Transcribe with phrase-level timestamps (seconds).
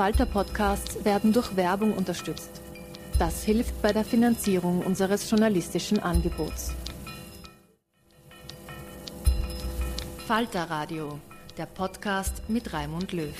[0.00, 2.62] Falter-Podcasts werden durch Werbung unterstützt.
[3.18, 6.72] Das hilft bei der Finanzierung unseres journalistischen Angebots.
[10.26, 11.18] Falter Radio,
[11.58, 13.34] der Podcast mit Raimund Löw.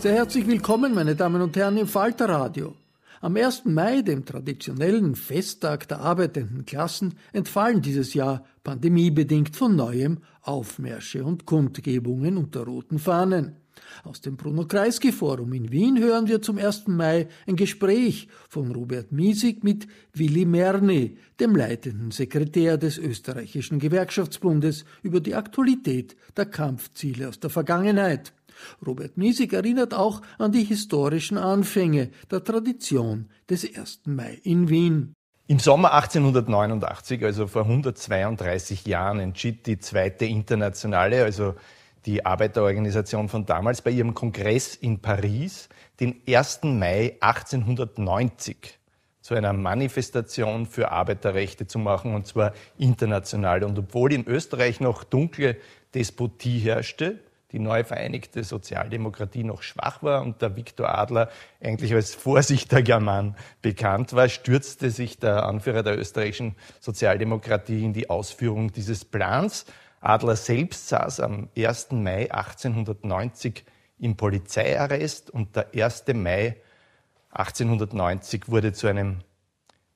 [0.00, 2.74] Sehr herzlich willkommen, meine Damen und Herren, im Falter Radio.
[3.20, 3.64] Am 1.
[3.66, 11.46] Mai, dem traditionellen Festtag der arbeitenden Klassen, entfallen dieses Jahr pandemiebedingt von neuem Aufmärsche und
[11.46, 13.56] Kundgebungen unter roten Fahnen.
[14.04, 16.88] Aus dem Bruno Kreisky Forum in Wien hören wir zum 1.
[16.88, 24.84] Mai ein Gespräch von Robert Miesig mit Willi Merni, dem leitenden Sekretär des österreichischen Gewerkschaftsbundes,
[25.02, 28.32] über die Aktualität der Kampfziele aus der Vergangenheit.
[28.84, 34.02] Robert Miesig erinnert auch an die historischen Anfänge der Tradition des 1.
[34.06, 35.14] Mai in Wien.
[35.46, 41.54] Im Sommer 1889, also vor 132 Jahren, entschied die zweite internationale, also
[42.06, 45.68] die Arbeiterorganisation von damals, bei ihrem Kongress in Paris
[46.00, 46.60] den 1.
[46.62, 48.78] Mai 1890
[49.20, 53.64] zu einer Manifestation für Arbeiterrechte zu machen, und zwar international.
[53.64, 55.56] Und obwohl in Österreich noch dunkle
[55.94, 57.20] Despotie herrschte,
[57.54, 61.30] die neu vereinigte Sozialdemokratie noch schwach war und der Viktor Adler
[61.62, 68.10] eigentlich als vorsichtiger Mann bekannt war, stürzte sich der Anführer der österreichischen Sozialdemokratie in die
[68.10, 69.66] Ausführung dieses Plans.
[70.00, 71.92] Adler selbst saß am 1.
[71.92, 73.64] Mai 1890
[74.00, 76.06] im Polizeiarrest und der 1.
[76.12, 76.56] Mai
[77.30, 79.18] 1890 wurde zu einem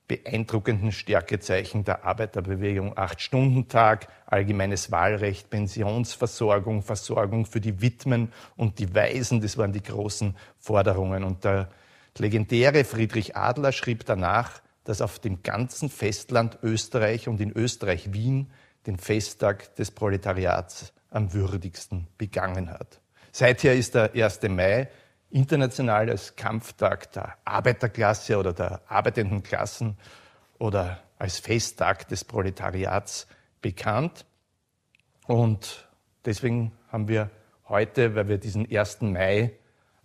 [0.09, 2.97] beeindruckenden Stärkezeichen der Arbeiterbewegung.
[2.97, 10.35] Acht-Stunden-Tag, allgemeines Wahlrecht, Pensionsversorgung, Versorgung für die Witwen und die Waisen, das waren die großen
[10.57, 11.23] Forderungen.
[11.23, 11.69] Und der
[12.17, 18.51] legendäre Friedrich Adler schrieb danach, dass auf dem ganzen Festland Österreich und in Österreich Wien
[18.87, 22.99] den Festtag des Proletariats am würdigsten begangen hat.
[23.31, 24.41] Seither ist der 1.
[24.49, 24.89] Mai
[25.31, 29.97] international als Kampftag der Arbeiterklasse oder der arbeitenden Klassen
[30.57, 33.27] oder als Festtag des Proletariats
[33.61, 34.25] bekannt.
[35.27, 35.87] Und
[36.25, 37.29] deswegen haben wir
[37.67, 39.01] heute, weil wir diesen 1.
[39.01, 39.51] Mai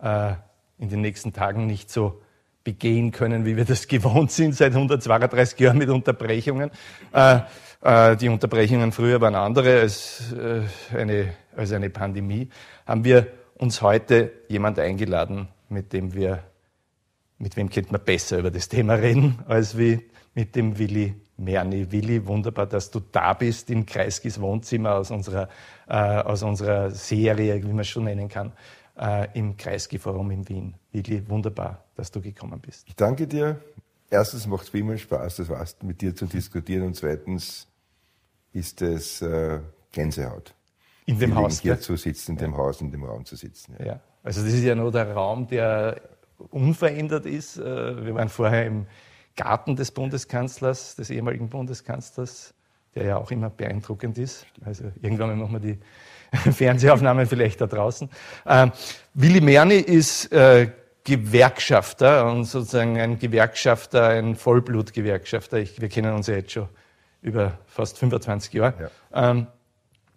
[0.01, 0.35] äh,
[0.79, 2.21] in den nächsten Tagen nicht so
[2.63, 6.71] begehen können, wie wir das gewohnt sind seit 132 Jahren mit Unterbrechungen.
[7.13, 7.41] Äh,
[7.81, 10.63] äh, die Unterbrechungen früher waren andere als, äh,
[10.97, 12.49] eine, als eine Pandemie.
[12.87, 13.27] Haben wir
[13.65, 16.45] uns heute jemand eingeladen, mit dem wir,
[17.39, 20.01] mit wem könnte man besser über das Thema reden, als wie
[20.35, 21.91] mit dem Willi Merni.
[21.91, 25.49] Willi, wunderbar, dass du da bist im Kreiskis Wohnzimmer aus unserer,
[25.89, 28.53] äh, aus unserer Serie, wie man es schon nennen kann,
[28.99, 30.75] äh, im Kreisky-Forum in Wien.
[30.93, 32.87] Willi, wunderbar, dass du gekommen bist.
[32.87, 33.59] Ich danke dir.
[34.11, 37.67] Erstens macht es wie immer Spaß, das war's, mit dir zu diskutieren und zweitens
[38.53, 39.61] ist es äh,
[39.91, 40.55] Gänsehaut
[41.07, 41.61] in dem Haus.
[41.61, 42.57] Hier zu sitzen, in dem.
[42.57, 43.77] Haus, in dem Raum zu sitzen.
[43.79, 43.87] Ja.
[43.87, 44.01] ja.
[44.23, 46.01] Also das ist ja nur der Raum, der
[46.51, 47.59] unverändert ist.
[47.59, 48.87] Äh, wir waren vorher im
[49.37, 52.55] Garten des Bundeskanzlers, des ehemaligen Bundeskanzlers,
[52.95, 54.47] der ja auch immer beeindruckend ist.
[54.65, 55.79] Also irgendwann machen wir die
[56.53, 58.09] Fernsehaufnahmen vielleicht da draußen.
[58.47, 58.73] Ähm,
[59.15, 60.71] Willi Merni ist äh,
[61.05, 65.59] Gewerkschafter und sozusagen ein Gewerkschafter, ein Vollblutgewerkschafter.
[65.59, 66.69] Wir kennen uns ja jetzt schon
[67.21, 68.91] über fast 25 Jahre.
[69.13, 69.47] Ja.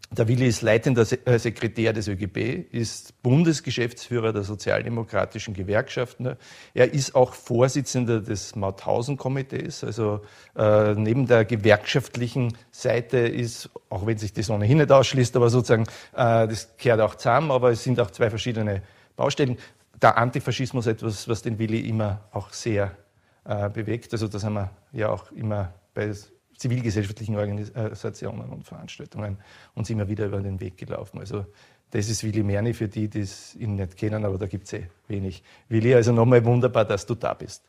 [0.10, 6.38] Der Willi ist leitender äh, Sekretär des ÖGB, ist Bundesgeschäftsführer der sozialdemokratischen Gewerkschaften.
[6.74, 9.84] Er ist auch Vorsitzender des Mauthausen-Komitees.
[9.84, 10.22] Also
[10.56, 15.84] äh, neben der gewerkschaftlichen Seite ist, auch wenn sich das ohnehin nicht ausschließt, aber sozusagen,
[16.14, 18.84] äh, das kehrt auch zusammen, aber es sind auch zwei verschiedene
[19.18, 19.58] Baustellen.
[20.02, 22.96] Der Antifaschismus etwas, was den Willi immer auch sehr
[23.44, 24.14] äh, bewegt.
[24.14, 26.14] Also das haben wir ja auch immer bei
[26.58, 29.38] zivilgesellschaftlichen Organisationen und Veranstaltungen
[29.76, 31.20] uns immer wieder über den Weg gelaufen.
[31.20, 31.46] Also
[31.92, 34.74] das ist Willi Merni für die, die es ihn nicht kennen, aber da gibt es
[34.74, 35.44] eh wenig.
[35.70, 37.64] Willi, also nochmal wunderbar, dass du da bist.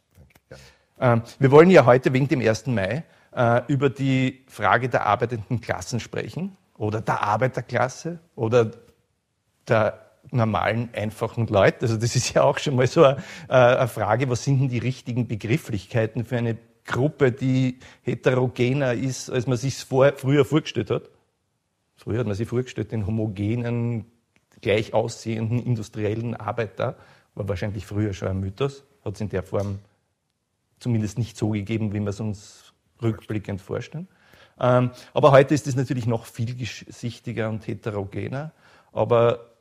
[1.00, 2.66] Ähm, wir wollen ja heute wegen dem 1.
[2.66, 3.04] Mai
[3.34, 8.72] äh, über die Frage der arbeitenden Klassen sprechen oder der Arbeiterklasse oder
[9.68, 11.82] der normalen, einfachen Leute.
[11.82, 13.18] Also das ist ja auch schon mal so eine,
[13.48, 16.56] äh, eine Frage, was sind denn die richtigen Begrifflichkeiten für eine
[16.88, 21.10] Gruppe, die heterogener ist, als man sich vor, früher vorgestellt hat.
[21.96, 24.06] Früher hat man sich vorgestellt, den homogenen,
[24.60, 26.96] gleich aussehenden industriellen Arbeiter,
[27.34, 29.78] war wahrscheinlich früher schon ein Mythos, hat es in der Form
[30.80, 34.08] zumindest nicht so gegeben, wie wir es uns rückblickend vorstellen.
[34.60, 38.52] Ähm, aber heute ist es natürlich noch vielsichtiger und heterogener.
[38.92, 39.52] Aber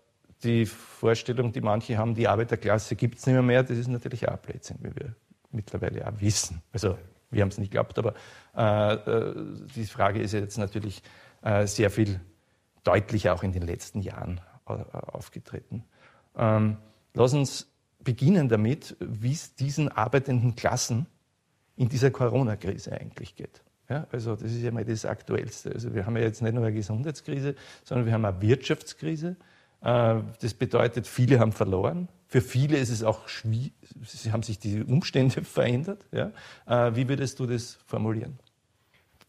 [0.43, 4.27] die Vorstellung, die manche haben, die Arbeiterklasse gibt es nicht mehr, mehr, das ist natürlich
[4.27, 5.15] auch Blödsinn, wie wir
[5.51, 6.61] mittlerweile auch wissen.
[6.71, 6.97] Also
[7.29, 8.13] wir haben es nicht geglaubt, aber
[8.55, 9.35] äh, äh,
[9.75, 11.01] die Frage ist jetzt natürlich
[11.41, 12.19] äh, sehr viel
[12.83, 15.83] deutlicher auch in den letzten Jahren aufgetreten.
[16.37, 16.77] Ähm,
[17.13, 17.67] lass uns
[18.03, 21.07] beginnen damit, wie es diesen arbeitenden Klassen
[21.75, 23.63] in dieser Corona-Krise eigentlich geht.
[23.89, 25.71] Ja, also das ist ja mal das Aktuellste.
[25.71, 29.37] Also wir haben ja jetzt nicht nur eine Gesundheitskrise, sondern wir haben eine Wirtschaftskrise.
[29.81, 32.09] Äh, das bedeutet, viele haben verloren.
[32.27, 33.73] Für viele ist es auch schwierig,
[34.05, 36.05] sie haben sich die Umstände verändert.
[36.11, 36.31] Ja?
[36.65, 38.37] Äh, wie würdest du das formulieren?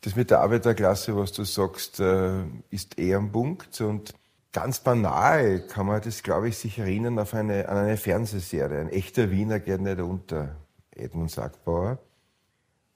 [0.00, 3.80] Das mit der Arbeiterklasse, was du sagst, äh, ist eher ein Punkt.
[3.80, 4.14] Und
[4.52, 8.80] ganz banal kann man das, glaube ich, sich erinnern auf eine, an eine Fernsehserie.
[8.80, 10.56] Ein echter Wiener geht nicht unter,
[10.98, 11.98] Edmund Sackbauer.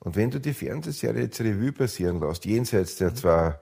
[0.00, 3.60] Und wenn du die Fernsehserie jetzt Revue passieren lässt, jenseits der zwar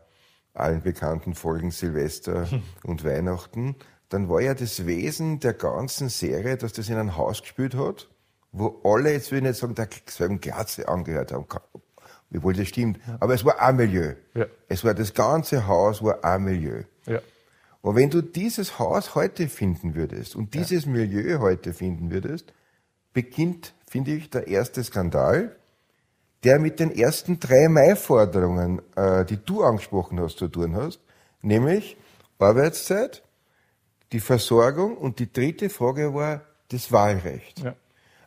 [0.55, 2.49] allen bekannten Folgen Silvester
[2.83, 3.77] und Weihnachten,
[4.11, 8.09] dann war ja das Wesen der ganzen Serie, dass das in ein Haus gespielt hat,
[8.53, 11.47] wo alle, jetzt will ich nicht sagen, der selben Glatze angehört haben,
[12.35, 14.15] obwohl das stimmt, aber es war ein Milieu.
[14.35, 14.47] Ja.
[14.69, 16.83] Es war das ganze Haus war ein Milieu.
[17.07, 17.21] Ja.
[17.83, 20.91] Und wenn du dieses Haus heute finden würdest und dieses ja.
[20.91, 22.53] Milieu heute finden würdest,
[23.13, 25.57] beginnt, finde ich, der erste Skandal,
[26.43, 31.01] der mit den ersten drei Mai-Forderungen, äh, die du angesprochen hast, zu tun hast,
[31.43, 31.97] nämlich
[32.39, 33.23] Arbeitszeit,
[34.13, 37.61] die Versorgung und die dritte Frage war das Wahlrecht.
[37.61, 37.75] Ja.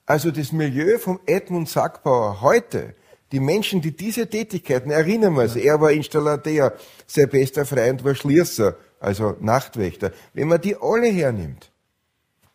[0.06, 2.96] Also das Milieu vom Edmund Sackbauer heute,
[3.32, 5.62] die Menschen, die diese Tätigkeiten, erinnern wir uns, ja.
[5.62, 6.74] er war Installateur,
[7.08, 10.12] sein bester Freund war Schließer, also Nachtwächter.
[10.34, 11.72] Wenn man die alle hernimmt,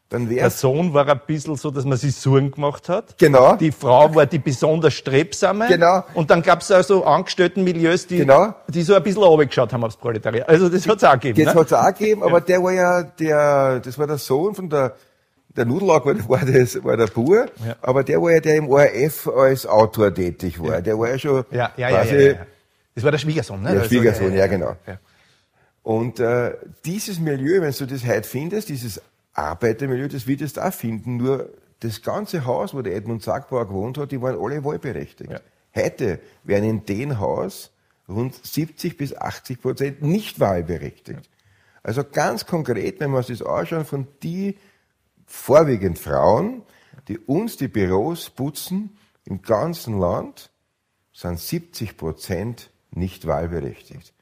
[0.08, 3.19] dann wäre Der Sohn war ein bisschen so, dass man sich Sorgen gemacht hat.
[3.19, 3.56] Genau.
[3.56, 5.69] Die Frau war die besonders strebsame.
[5.69, 6.02] Genau.
[6.14, 8.55] Und dann gab es also Angestelltenmilieus, die, genau.
[8.69, 10.49] die so ein bisschen runtergeschaut haben aufs Proletariat.
[10.49, 11.44] Also das hat's auch gegeben.
[11.44, 11.60] Das ne?
[11.60, 14.94] hat's auch gegeben, aber der war ja der, das war der Sohn von der,
[15.55, 17.76] der Nudelag war, war, das, war der Bur, ja.
[17.82, 20.76] aber der war ja der im ORF als Autor tätig war.
[20.76, 20.81] Ja.
[20.81, 22.46] Der war ja schon ja, ja, quasi, ja, ja, ja.
[22.94, 23.75] Das war der Schwiegersohn, ne?
[23.75, 24.75] Der Schwiegersohn, ja, genau.
[25.82, 26.52] Und äh,
[26.84, 29.00] dieses Milieu, wenn du das heute findest, dieses
[29.38, 31.17] Arbeitermilieu, das wird es auch finden.
[31.19, 31.50] Nur
[31.81, 35.31] das ganze Haus, wo der Edmund Sackbauer gewohnt hat, die waren alle wahlberechtigt.
[35.31, 35.40] Ja.
[35.75, 37.70] Heute werden in dem Haus
[38.08, 41.26] rund 70 bis 80 Prozent nicht wahlberechtigt.
[41.26, 41.32] Ja.
[41.82, 44.58] Also ganz konkret, wenn wir uns das anschauen, von die
[45.26, 46.62] vorwiegend Frauen,
[47.06, 50.50] die uns die Büros putzen im ganzen Land,
[51.12, 54.12] sind 70 Prozent nicht wahlberechtigt.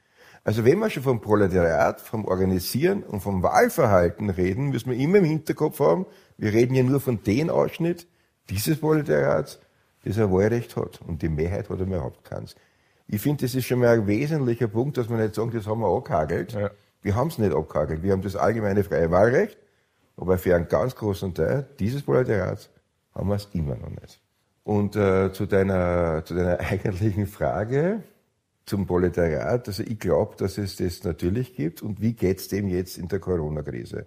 [0.46, 5.18] Also wenn wir schon vom Proletariat, vom Organisieren und vom Wahlverhalten reden, müssen wir immer
[5.18, 6.06] im Hinterkopf haben,
[6.38, 8.06] wir reden ja nur von dem Ausschnitt
[8.48, 9.58] dieses Proletariats,
[10.04, 11.00] das ein Wahlrecht hat.
[11.02, 12.54] Und die Mehrheit hat überhaupt keins.
[13.08, 15.80] Ich finde, das ist schon mal ein wesentlicher Punkt, dass man nicht sagen, das haben
[15.80, 16.52] wir abgehagelt.
[16.52, 16.70] Ja.
[17.02, 18.04] Wir haben es nicht abgehagelt.
[18.04, 19.58] Wir haben das allgemeine freie Wahlrecht,
[20.16, 22.70] aber für einen ganz großen Teil dieses Proletariats
[23.16, 24.20] haben wir es immer noch nicht.
[24.62, 28.04] Und äh, zu, deiner, zu deiner eigentlichen Frage,
[28.66, 29.68] zum Proletariat.
[29.68, 31.82] Also ich glaube, dass es das natürlich gibt.
[31.82, 34.06] Und wie geht's dem jetzt in der Corona-Krise?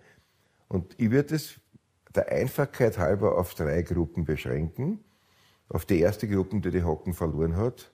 [0.67, 1.55] Und ich würde es
[2.13, 4.99] der Einfachkeit halber auf drei Gruppen beschränken.
[5.69, 7.91] Auf die erste Gruppe, die die Hocken verloren hat.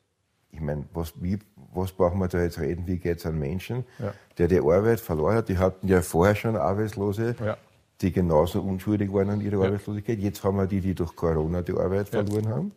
[0.51, 1.37] Ich meine, was, wie,
[1.73, 2.87] was brauchen wir da jetzt reden?
[2.87, 4.13] Wie geht's an Menschen, ja.
[4.37, 5.49] der die Arbeit verloren hat?
[5.49, 7.57] Die hatten ja vorher schon Arbeitslose, ja.
[7.99, 9.65] die genauso unschuldig waren an ihrer ja.
[9.65, 10.19] Arbeitslosigkeit.
[10.19, 12.71] Jetzt haben wir die, die durch Corona die Arbeit verloren haben.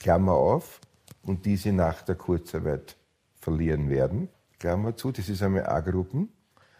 [0.00, 0.80] Klammer auf.
[1.22, 2.96] Und diese nach der Kurzarbeit
[3.40, 4.28] verlieren werden.
[4.58, 6.28] Klammer zu, das ist einmal A-Gruppen.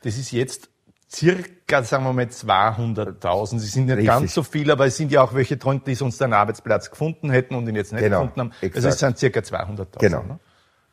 [0.02, 0.70] Das ist jetzt
[1.10, 3.58] circa, sagen wir mal, 200.000.
[3.58, 4.08] Sie sind nicht Richtig.
[4.08, 7.30] ganz so viel, aber es sind ja auch welche drunter, die sonst einen Arbeitsplatz gefunden
[7.30, 8.50] hätten und ihn jetzt nicht genau, gefunden haben.
[8.52, 8.76] Also exakt.
[8.76, 9.98] Also es sind circa 200.000.
[9.98, 10.22] Genau.
[10.22, 10.38] Ne?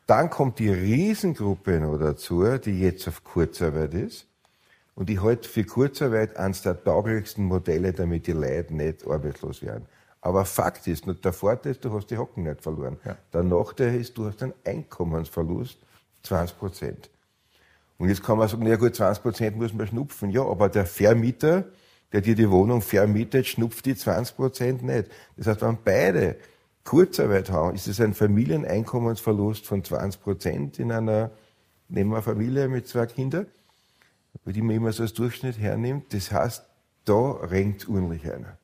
[0.06, 4.26] Dann kommt die Riesengruppe noch dazu, die jetzt auf Kurzarbeit ist.
[4.94, 9.86] Und ich halte für Kurzarbeit eines der tauglichsten Modelle, damit die Leute nicht arbeitslos werden.
[10.20, 12.98] Aber Fakt ist, der Vorteil ist, du hast die Hocken nicht verloren.
[13.04, 13.16] Ja.
[13.32, 15.78] Der Nachteil ist, du hast einen Einkommensverlust
[16.24, 17.10] 20 Prozent.
[17.98, 20.30] Und jetzt kann man sagen, na gut, 20 Prozent muss man schnupfen.
[20.30, 21.64] Ja, aber der Vermieter,
[22.12, 25.10] der dir die Wohnung vermietet, schnupft die 20 Prozent nicht.
[25.36, 26.36] Das heißt, wenn beide
[26.84, 31.30] Kurzarbeit haben, ist es ein Familieneinkommensverlust von 20 Prozent in einer,
[31.88, 33.46] nehmen wir Familie mit zwei Kindern,
[34.44, 36.12] die man immer so als Durchschnitt hernimmt.
[36.14, 36.64] Das heißt,
[37.04, 38.57] da renkt ordentlich einer.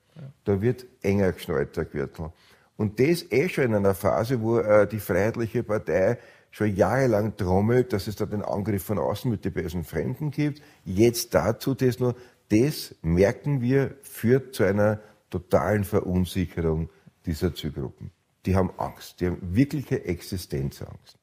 [0.44, 2.30] Da wird enger geschnallt, der Gürtel.
[2.76, 6.18] Und das eh schon in einer Phase, wo äh, die Freiheitliche Partei
[6.50, 10.62] schon jahrelang trommelt, dass es da den Angriff von außen mit den bösen Fremden gibt.
[10.84, 12.14] Jetzt dazu das nur,
[12.48, 16.90] das merken wir, führt zu einer totalen Verunsicherung
[17.26, 18.12] dieser Zielgruppen.
[18.46, 21.18] Die haben Angst, die haben wirkliche Existenzangst.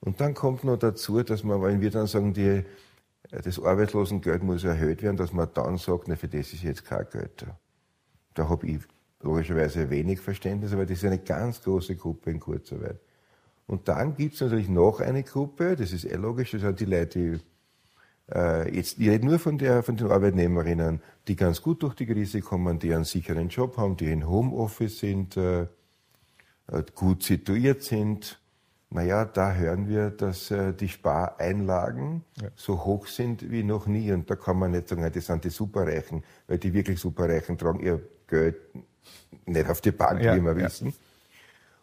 [0.00, 2.64] Und dann kommt noch dazu, dass man, wenn wir dann sagen, die,
[3.30, 7.06] das Arbeitslosengeld muss erhöht werden, dass man dann sagt, na, für das ist jetzt kein
[7.12, 7.58] Geld da.
[8.40, 8.80] Da habe ich
[9.20, 12.98] logischerweise wenig Verständnis, aber das ist eine ganz große Gruppe in Kurzarbeit.
[13.66, 16.86] Und dann gibt es natürlich noch eine Gruppe, das ist eh logisch, das sind die
[16.86, 17.40] Leute, die
[18.32, 22.06] Äh, jetzt, ich rede nur von, der, von den Arbeitnehmerinnen, die ganz gut durch die
[22.06, 27.82] Krise kommen, die einen sicheren Job haben, die in Homeoffice sind, äh, äh, gut situiert
[27.82, 28.40] sind.
[28.90, 32.48] Naja, da hören wir, dass äh, die Spareinlagen ja.
[32.54, 34.12] so hoch sind wie noch nie.
[34.12, 37.80] Und da kann man nicht sagen, das sind die Superreichen, weil die wirklich Superreichen tragen
[37.80, 38.56] ihr Geld
[39.46, 40.66] nicht auf die Bank, ja, wie wir ja.
[40.66, 40.94] wissen.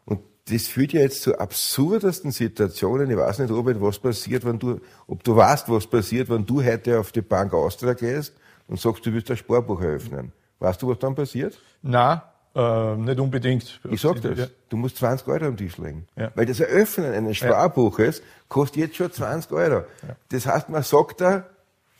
[0.05, 3.09] Und das führt ja jetzt zu absurdesten Situationen.
[3.11, 6.63] Ich weiß nicht, Robert, was passiert, wenn du, ob du weißt, was passiert, wenn du
[6.63, 8.33] heute auf die Bank Austria gehst
[8.67, 10.31] und sagst, du willst ein Sparbuch eröffnen.
[10.59, 11.59] Weißt du, was dann passiert?
[11.83, 12.23] Na,
[12.55, 13.79] äh, nicht unbedingt.
[13.89, 14.37] Ich sag das.
[14.37, 14.47] Ja.
[14.69, 16.07] Du musst 20 Euro am Tisch legen.
[16.15, 16.31] Ja.
[16.33, 19.83] Weil das Eröffnen eines Sparbuches kostet jetzt schon 20 Euro.
[20.29, 21.45] Das heißt, man sagt da,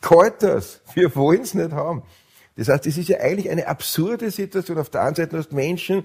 [0.00, 0.80] kalt das.
[0.94, 2.02] Wir wollen es nicht haben.
[2.58, 4.78] Das heißt, es ist ja eigentlich eine absurde Situation.
[4.78, 6.02] Auf der einen Seite hast du Menschen,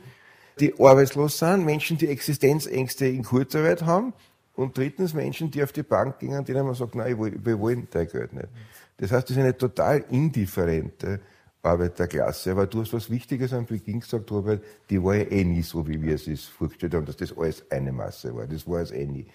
[0.60, 4.13] die arbeitslos sind, Menschen, die Existenzängste in Kurzarbeit haben
[4.55, 8.07] und drittens Menschen, die auf die Bank gehen, denen man sagt, nein, wir wollen dein
[8.07, 8.50] Geld nicht.
[8.98, 11.22] Das heißt, das ist eine total indifferente
[11.63, 12.51] Arbeiterklasse.
[12.51, 15.88] Aber du hast was Wichtiges am Beginn gesagt, Robert, die war ja eh nie so,
[15.88, 18.45] wie wir es uns vorgestellt haben, dass das alles eine Masse war.
[18.45, 19.25] Das war es eh nie.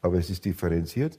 [0.00, 1.18] Aber es ist differenziert.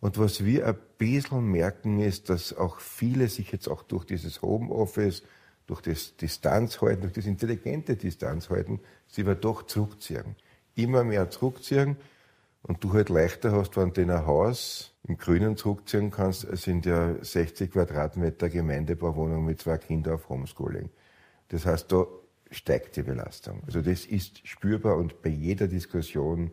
[0.00, 4.40] Und was wir ein bisschen merken, ist, dass auch viele sich jetzt auch durch dieses
[4.40, 5.22] Homeoffice,
[5.66, 10.36] durch das Distanzhalten, durch das intelligente Distanzhalten, sie aber doch zurückziehen.
[10.74, 11.96] Immer mehr zurückziehen.
[12.62, 16.84] Und du halt leichter hast, wenn du in ein Haus im Grünen zurückziehen kannst, sind
[16.86, 20.90] ja 60 Quadratmeter Gemeindebauwohnung mit zwei Kindern auf Homeschooling.
[21.48, 22.06] Das heißt, da
[22.50, 23.62] steigt die Belastung.
[23.66, 26.50] Also das ist spürbar und bei jeder Diskussion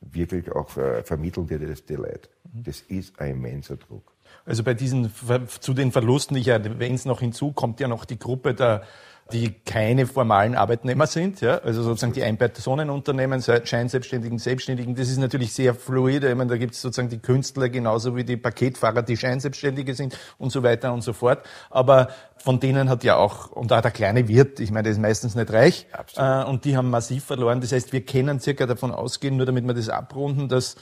[0.00, 2.28] wirklich auch vermitteln dir das die Leute.
[2.44, 4.12] Das ist ein immenser Druck.
[4.44, 5.12] Also bei diesen,
[5.60, 8.82] zu den Verlusten, ich erwähne es noch hinzu, kommt ja noch die Gruppe der
[9.32, 15.52] die keine formalen Arbeitnehmer sind, ja, also sozusagen die Ein-Personen-Unternehmen, Scheinselbstständigen, Selbstständigen, das ist natürlich
[15.52, 16.28] sehr fluide.
[16.28, 20.18] Ich meine, da gibt es sozusagen die Künstler genauso wie die Paketfahrer, die Scheinselbstständige sind
[20.38, 21.46] und so weiter und so fort.
[21.70, 25.00] Aber von denen hat ja auch, und auch der kleine Wirt, ich meine, der ist
[25.00, 27.60] meistens nicht reich, äh, und die haben massiv verloren.
[27.60, 30.76] Das heißt, wir können circa davon ausgehen, nur damit wir das abrunden, dass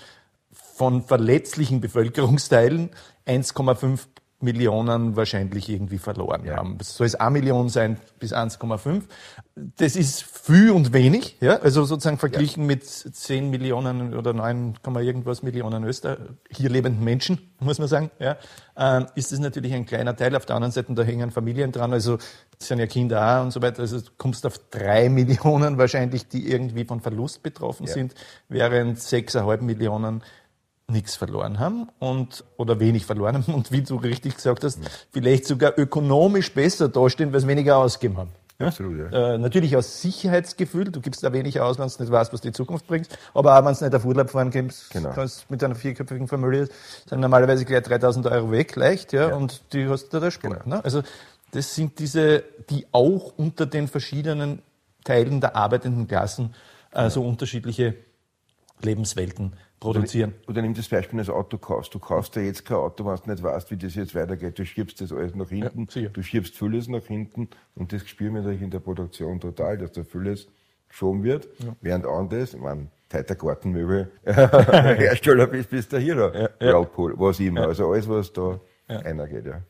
[0.52, 2.90] von verletzlichen Bevölkerungsteilen
[3.26, 4.06] 1,5
[4.40, 6.56] Millionen wahrscheinlich irgendwie verloren ja.
[6.56, 6.78] haben.
[6.80, 9.02] Es soll es eine Million sein bis 1,5.
[9.76, 12.66] Das ist viel und wenig, ja, also sozusagen verglichen ja.
[12.68, 16.18] mit 10 Millionen oder 9, irgendwas Millionen Öster,
[16.48, 18.36] hier lebenden Menschen, muss man sagen, ja,
[18.76, 20.36] äh, ist das natürlich ein kleiner Teil.
[20.36, 22.18] Auf der anderen Seite, da hängen Familien dran, also
[22.58, 23.80] sind ja Kinder auch und so weiter.
[23.80, 27.92] Also du kommst auf drei Millionen wahrscheinlich, die irgendwie von Verlust betroffen ja.
[27.92, 28.14] sind,
[28.48, 30.22] während 6,5 Millionen
[30.90, 34.78] nichts verloren haben und oder wenig verloren haben und wie du richtig gesagt hast,
[35.12, 38.30] vielleicht sogar ökonomisch besser dastehen, weil sie weniger ausgeben haben.
[38.58, 38.68] Ja?
[38.68, 39.34] Absolut, ja.
[39.34, 42.52] Äh, natürlich aus Sicherheitsgefühl, du gibst da wenig aus, wenn du nicht weißt, was die
[42.52, 45.10] Zukunft bringt, aber auch wenn du nicht auf Urlaub fahren kannst, genau.
[45.10, 46.68] kannst mit einer vierköpfigen Familie,
[47.06, 49.36] sind normalerweise gleich 3000 Euro weg, leicht, ja, ja.
[49.36, 50.56] und die hast du da Spur.
[50.56, 50.76] Genau.
[50.76, 50.84] Ne?
[50.84, 51.02] Also
[51.52, 54.62] das sind diese, die auch unter den verschiedenen
[55.04, 56.54] Teilen der arbeitenden Klassen
[56.92, 57.94] äh, so unterschiedliche
[58.82, 60.34] Lebenswelten produzieren.
[60.42, 61.94] Oder, oder nimm das Beispiel als Auto kaufst.
[61.94, 64.58] Du kaufst ja jetzt kein Auto, wenn du nicht weißt, wie das jetzt weitergeht.
[64.58, 68.34] Du schiebst das alles nach hinten, ja, du schiebst vieles nach hinten und das spüren
[68.34, 70.48] wir natürlich in der Produktion total, dass da vieles
[70.88, 71.76] geschoben wird, ja.
[71.80, 76.88] während anderes, ich meine, Teiter Gartenmöbel Hersteller bist, bist der Hero, ja, ja.
[76.94, 77.66] was immer.
[77.66, 78.98] Also alles, was da ja.
[79.00, 79.62] einer geht, ja.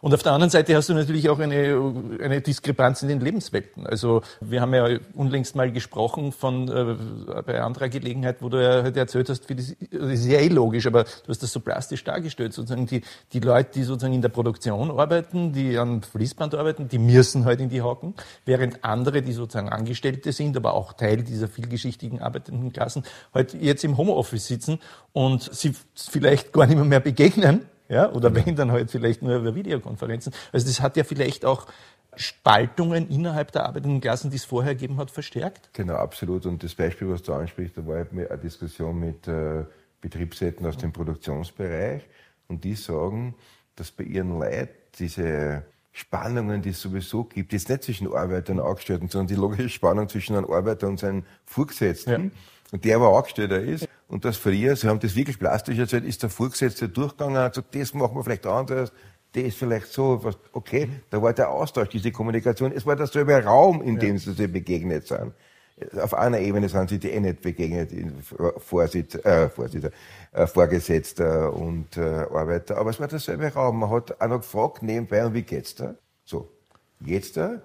[0.00, 1.92] Und auf der anderen Seite hast du natürlich auch eine,
[2.22, 3.86] eine Diskrepanz in den Lebenswelten.
[3.86, 8.82] Also wir haben ja unlängst mal gesprochen von äh, bei anderer Gelegenheit, wo du ja
[8.82, 11.60] halt erzählt hast, wie das, das ist ja eh logisch, aber du hast das so
[11.60, 16.54] plastisch dargestellt, sozusagen die, die Leute, die sozusagen in der Produktion arbeiten, die an Fließband
[16.54, 20.92] arbeiten, die müssen halt in die Hocken, während andere, die sozusagen Angestellte sind, aber auch
[20.92, 23.04] Teil dieser vielgeschichtigen arbeitenden Klassen,
[23.34, 24.78] halt jetzt im Homeoffice sitzen
[25.12, 29.54] und sie vielleicht gar nicht mehr begegnen, ja, oder wenn dann halt vielleicht nur über
[29.54, 30.32] Videokonferenzen.
[30.52, 31.66] Also das hat ja vielleicht auch
[32.16, 35.70] Spaltungen innerhalb der arbeitenden Klassen, die es vorher gegeben hat, verstärkt?
[35.72, 36.46] Genau, absolut.
[36.46, 39.64] Und das Beispiel, was du ansprichst, da war eine Diskussion mit äh,
[40.00, 42.02] Betriebsräten aus dem Produktionsbereich
[42.48, 43.34] und die sagen,
[43.76, 44.68] dass bei ihren Leuten
[44.98, 49.68] diese Spannungen, die es sowieso gibt, jetzt nicht zwischen Arbeitern und Angestellten, sondern die logische
[49.68, 52.30] Spannung zwischen einem Arbeiter und seinem Vorgesetzten, ja.
[52.72, 56.22] Und der aber Angestellter ist, und das früher, Sie haben das wirklich plastisch erzählt, ist
[56.22, 58.92] der Vorgesetzte durchgegangen und hat gesagt, das machen wir vielleicht anders,
[59.32, 60.20] das vielleicht so,
[60.52, 64.52] okay, da war der Austausch, diese Kommunikation, es war derselbe Raum, in dem sie sich
[64.52, 65.32] begegnet sind.
[65.96, 67.90] Auf einer Ebene sind sie die eh nicht begegnet,
[68.58, 69.90] Vorsitz, äh, Vorsitzer,
[70.32, 73.78] äh, Vorgesetzter und äh, Arbeiter, aber es war derselbe Raum.
[73.78, 75.94] Man hat auch noch gefragt nebenbei, und wie geht's da?
[76.24, 76.50] So,
[77.00, 77.62] jetzt da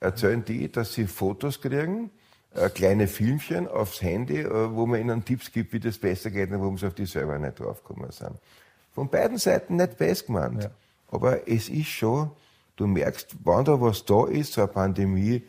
[0.00, 2.10] erzählen die, dass sie Fotos kriegen,
[2.54, 6.50] äh, kleine Filmchen aufs Handy, äh, wo man ihnen Tipps gibt, wie das besser geht,
[6.50, 8.36] und warum sie auf die selber nicht draufgekommen sind.
[8.92, 10.64] von beiden Seiten nicht best gemeint.
[10.64, 10.70] Ja.
[11.10, 12.30] Aber es ist schon,
[12.76, 15.42] du merkst, wann da was da ist, so eine Pandemie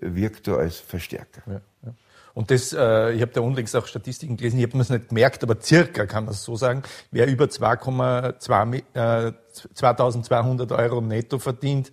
[0.00, 1.42] wirkt da als Verstärker.
[1.46, 1.94] Ja, ja.
[2.34, 5.08] Und das, äh, ich habe da unlängst auch Statistiken gelesen, ich habe mir es nicht
[5.08, 9.32] gemerkt, aber circa kann man es so sagen, wer über 2,2 äh,
[9.74, 11.92] 2200 Euro netto verdient,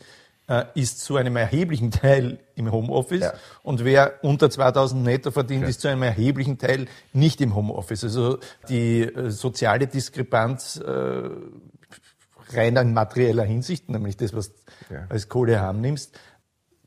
[0.50, 3.34] äh, ist zu einem erheblichen Teil im Homeoffice ja.
[3.62, 5.70] und wer unter 2000 netto verdient, ja.
[5.70, 8.03] ist zu einem erheblichen Teil nicht im Homeoffice.
[8.03, 11.29] Also die äh, soziale Diskrepanz äh,
[12.51, 14.51] rein in materieller Hinsicht, nämlich das, was
[14.89, 15.06] ja.
[15.10, 16.20] als Kohle haben nimmst,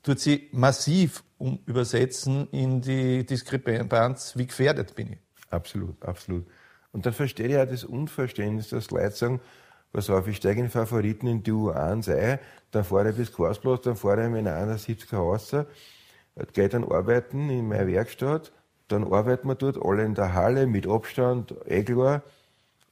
[0.02, 5.19] tut sie massiv um übersetzen in die Diskrepanz, wie gefährdet bin ich.
[5.50, 6.47] Absolut, absolut.
[6.90, 9.40] Und dann verstehe ich auch das Unverständnis, dass Leute sagen,
[9.92, 12.38] pass auf, ich steige in Favoriten in die U1 ein,
[12.70, 15.54] dann fahre ich bis Karlsplatz, dann fahre ich mit einer 71er raus,
[16.52, 18.52] gehe dann arbeiten in meine Werkstatt,
[18.88, 22.22] dann arbeiten wir dort alle in der Halle mit Abstand, eh klar,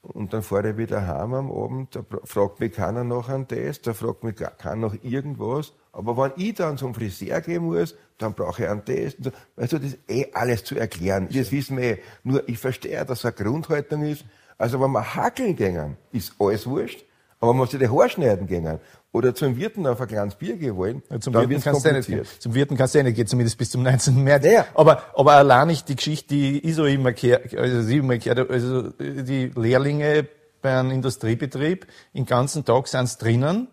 [0.02, 3.86] und dann fahre ich wieder heim am Abend, da fragt mich keiner nach einem Test,
[3.86, 8.34] da fragt mich keiner nach irgendwas, aber wenn ich dann zum Friseur gehen muss, dann
[8.34, 9.18] brauche ich einen Test.
[9.20, 11.28] Du, das ist eh alles zu erklären.
[11.32, 11.98] Das wissen wir eh.
[12.22, 14.24] Nur ich verstehe, dass es eine Grundhaltung ist,
[14.60, 17.04] also wenn wir hackeln gehen, ist alles wurscht.
[17.40, 18.78] Aber wenn wir sich die Haare schneiden gehen
[19.12, 22.20] oder zum Wirten auf ein kleines Bier gehen wollen, ja, zum dann wird es kompliziert.
[22.20, 24.22] Nicht, zum Wirten kannst du ja nicht gehen, zumindest bis zum 19.
[24.22, 24.44] März.
[24.44, 24.66] Naja.
[24.74, 28.90] Aber, aber allein nicht die Geschichte, die ich so immer gehört, also, immer gehört, also
[28.90, 30.28] die Lehrlinge
[30.60, 33.68] bei einem Industriebetrieb, den ganzen Tag sind sie drinnen,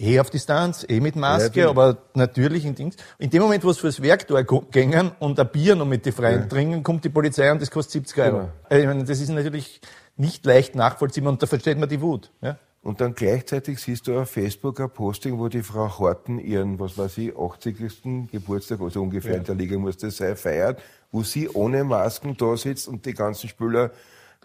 [0.00, 2.96] eh auf Distanz, eh mit Maske, ja, aber natürlich in Dings.
[3.18, 6.10] In dem Moment, wo es fürs Werk da gängen und ein Bier noch mit die
[6.10, 6.46] Freien ja.
[6.46, 8.48] trinken, kommt die Polizei und das kostet 70 Euro.
[8.68, 8.80] Genau.
[8.80, 9.80] Ich meine, das ist natürlich
[10.22, 12.30] nicht leicht nachvollziehbar und da versteht man die Wut.
[12.40, 12.56] Ja?
[12.80, 16.96] Und dann gleichzeitig siehst du auf Facebook ein Posting, wo die Frau Horten ihren, was
[16.96, 18.30] weiß ich, 80.
[18.30, 19.38] Geburtstag, also ungefähr ja.
[19.38, 23.14] in der Liga muss das sein, feiert, wo sie ohne Masken da sitzt und die
[23.14, 23.90] ganzen Spieler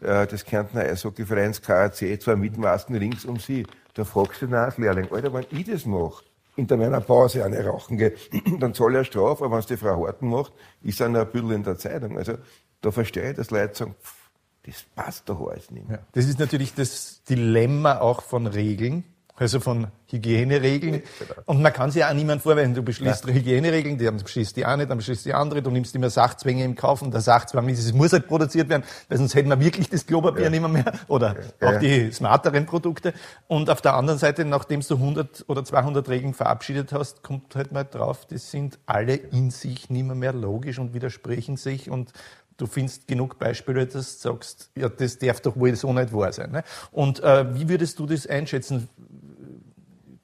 [0.02, 3.66] äh, des Kärntner Eishockeyvereins KAC, zwar mit Masken rings um sie.
[3.94, 6.24] Da fragst du den Lehrling, Alter, wenn ich das mache,
[6.56, 8.14] in meiner Pause eine rauchen gehe,
[8.60, 11.28] dann zahle ich eine Strafe, aber wenn es die Frau Horten macht, ist dann ein
[11.28, 12.18] bisschen in der Zeitung.
[12.18, 12.34] Also
[12.82, 14.27] da verstehe ich, dass Leute sagen, pff,
[14.68, 16.00] das passt doch alles nicht mehr.
[16.00, 19.06] Ja, das ist natürlich das Dilemma auch von Regeln,
[19.38, 21.04] also von Hygieneregeln.
[21.20, 21.42] Genau.
[21.46, 22.74] Und man kann sich ja auch niemand vorwerfen.
[22.74, 23.34] Du beschließt ja.
[23.34, 27.02] Hygieneregeln, dann beschließt die eine, dann beschließt die andere, du nimmst immer Sachzwänge im Kauf
[27.02, 30.06] und der Sachzwang ist, es muss halt produziert werden, weil sonst hätten wir wirklich das
[30.06, 30.50] Klopapier ja.
[30.50, 31.70] nicht mehr, mehr oder ja.
[31.70, 33.14] auch die smarteren Produkte.
[33.48, 37.72] Und auf der anderen Seite, nachdem du 100 oder 200 Regeln verabschiedet hast, kommt halt
[37.72, 42.12] mal drauf, das sind alle in sich nicht mehr, mehr logisch und widersprechen sich und
[42.58, 46.34] du findest genug Beispiele, dass du sagst, ja, das darf doch wohl so nicht wahr
[46.34, 46.52] sein.
[46.52, 46.64] Ne?
[46.92, 48.90] Und äh, wie würdest du das einschätzen?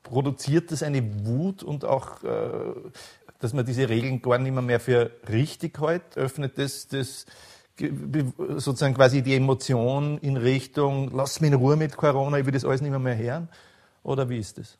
[0.02, 2.74] Produziert das eine Wut und auch, äh,
[3.40, 6.18] dass man diese Regeln gar nicht mehr, mehr für richtig hält?
[6.18, 7.26] Öffnet das, das
[8.58, 12.66] sozusagen quasi die Emotion in Richtung, lass mich in Ruhe mit Corona, ich will das
[12.66, 13.50] alles nicht mehr, mehr hören?
[14.04, 14.78] Oder wie ist das?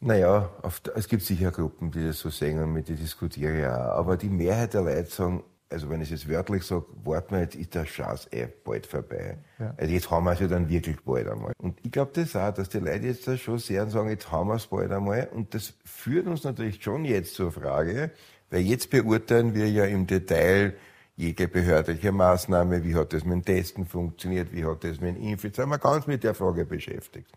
[0.00, 0.48] Naja,
[0.94, 3.96] es gibt sicher Gruppen, die das so sehen und mit denen diskutiere ich auch.
[3.98, 7.40] Aber die Mehrheit der Leute sagen, also wenn ich es jetzt wörtlich sage, warten wir,
[7.40, 9.38] jetzt ist der Chance eh bald vorbei.
[9.58, 9.74] Ja.
[9.76, 11.52] Also jetzt haben wir es ja dann wirklich bald einmal.
[11.58, 14.48] Und ich glaube das auch, dass die Leute jetzt da schon sehr sagen, jetzt haben
[14.48, 15.28] wir es bald einmal.
[15.32, 18.10] Und das führt uns natürlich schon jetzt zur Frage,
[18.50, 20.74] weil jetzt beurteilen wir ja im Detail
[21.16, 25.22] jede behördliche Maßnahme, wie hat das mit dem Testen funktioniert, wie hat das mit dem
[25.22, 27.30] Impfen, jetzt sind wir ganz mit der Frage beschäftigt.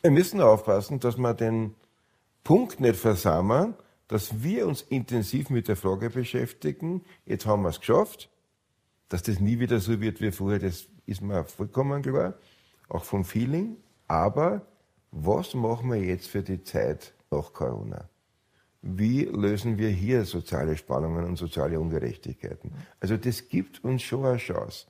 [0.00, 1.74] Wir müssen aufpassen, dass wir den
[2.42, 3.74] Punkt nicht versammeln,
[4.08, 8.30] dass wir uns intensiv mit der Frage beschäftigen, jetzt haben wir es geschafft,
[9.08, 12.34] dass das nie wieder so wird wie vorher, das ist mir vollkommen klar,
[12.88, 13.76] auch vom Feeling.
[14.08, 14.66] Aber
[15.10, 18.08] was machen wir jetzt für die Zeit nach Corona?
[18.82, 22.72] Wie lösen wir hier soziale Spannungen und soziale Ungerechtigkeiten?
[23.00, 24.86] Also das gibt uns schon eine Chance.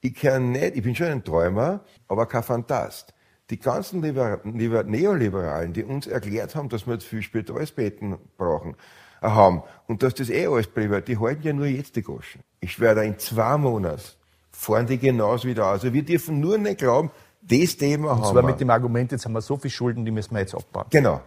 [0.00, 3.12] Ich kann nicht, ich bin schon ein Träumer, aber kein Fantast
[3.50, 8.74] die ganzen Liber Liber Neoliberalen, die uns erklärt haben, dass wir jetzt viel Spitalsbetten brauchen,
[9.20, 12.42] äh, haben und dass das eh alles privat, die halten ja nur jetzt die Goschen.
[12.60, 14.02] Ich schwöre, in zwei Monaten
[14.50, 15.82] fahren die genauso wieder aus.
[15.82, 17.10] Also wir dürfen nur nicht glauben,
[17.42, 20.10] das Thema und haben zwar mit dem Argument, jetzt haben wir so viel Schulden, die
[20.10, 20.86] müssen wir jetzt abbauen.
[20.90, 21.20] Genau.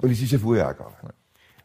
[0.00, 1.12] Und es ist ja vorher auch gegangen.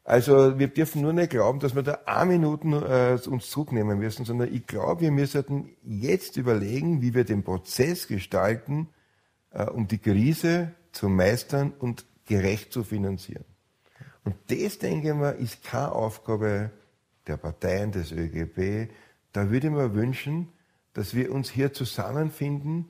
[0.06, 4.26] Also wir dürfen nur nicht glauben, dass wir da eine Minute äh, uns zurücknehmen müssen,
[4.26, 8.90] sondern ich glaube, wir müssen jetzt überlegen, wie wir den Prozess gestalten,
[9.62, 13.46] um die Krise zu meistern und gerecht zu finanzieren.
[14.24, 16.72] Und das, denke ich mal, ist keine Aufgabe
[17.28, 18.92] der Parteien, des ÖGB.
[19.32, 20.50] Da würde ich mir wünschen,
[20.94, 22.88] dass wir uns hier zusammenfinden,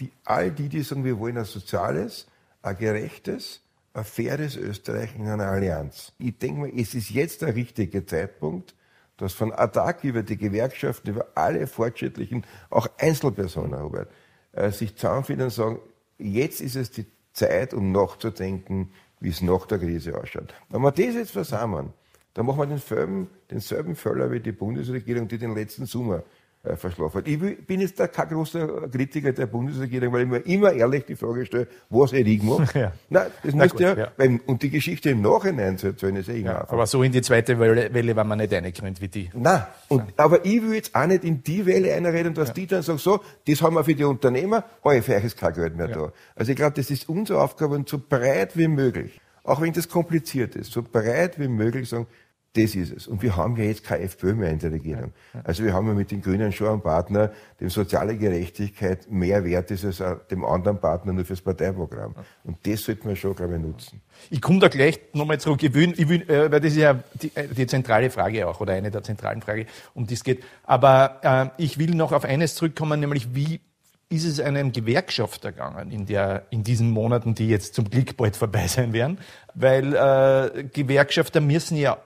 [0.00, 2.26] die all die, die sagen, wir wollen ein soziales,
[2.62, 3.62] ein gerechtes,
[3.94, 6.12] ein faires Österreich in einer Allianz.
[6.18, 8.74] Ich denke mal, es ist jetzt der richtige Zeitpunkt,
[9.16, 14.10] dass von Attac über die Gewerkschaften, über alle fortschrittlichen, auch Einzelpersonen, Robert,
[14.52, 15.78] äh, sich zusammenfinden und sagen,
[16.18, 20.54] jetzt ist es die Zeit, um nachzudenken, wie es nach der Krise ausschaut.
[20.68, 21.92] Wenn wir das jetzt versammeln,
[22.34, 26.22] dann machen wir denselben, denselben Fehler wie die Bundesregierung, die den letzten Sommer
[26.66, 27.22] äh, verschlafen.
[27.24, 31.16] Ich bin jetzt da kein großer Kritiker der Bundesregierung, weil ich mir immer ehrlich die
[31.16, 32.74] Frage stelle, was ich gemacht?
[32.76, 32.92] Ja.
[33.08, 34.12] Nein, das Na müsste ja, ja.
[34.16, 37.22] Weil, und die Geschichte im Nachhinein zu erzählen, ist eh ja, Aber so in die
[37.22, 39.30] zweite Welle, Welle war man nicht reingekommen wie die.
[39.32, 42.54] Nein, und, aber ich will jetzt auch nicht in die Welle einreden, dass ja.
[42.54, 45.54] die dann sagen, so, das haben wir für die Unternehmer, oh, für euch ist kein
[45.54, 46.12] Geld mehr da.
[46.34, 50.56] Also ich glaube, das ist unsere Aufgabe, so breit wie möglich, auch wenn das kompliziert
[50.56, 52.06] ist, so breit wie möglich sagen,
[52.56, 53.06] das ist es.
[53.06, 55.12] Und wir haben ja jetzt keine FPÖ mehr in der Regierung.
[55.44, 59.70] Also wir haben ja mit den Grünen schon einen Partner, dem soziale Gerechtigkeit mehr wert
[59.70, 62.14] ist als dem anderen Partner nur fürs Parteiprogramm.
[62.44, 64.00] Und das sollten wir schon, glaube ich, nutzen.
[64.30, 65.62] Ich komme da gleich nochmal zurück.
[65.62, 68.60] Ich will, ich will, äh, weil das ist ja die, äh, die, zentrale Frage auch,
[68.60, 70.42] oder eine der zentralen Fragen, um die es geht.
[70.64, 73.60] Aber äh, ich will noch auf eines zurückkommen, nämlich wie
[74.08, 78.36] ist es einem Gewerkschafter gegangen in, der, in diesen Monaten, die jetzt zum Glück bald
[78.36, 79.18] vorbei sein werden?
[79.54, 81.98] Weil äh, Gewerkschafter müssen ja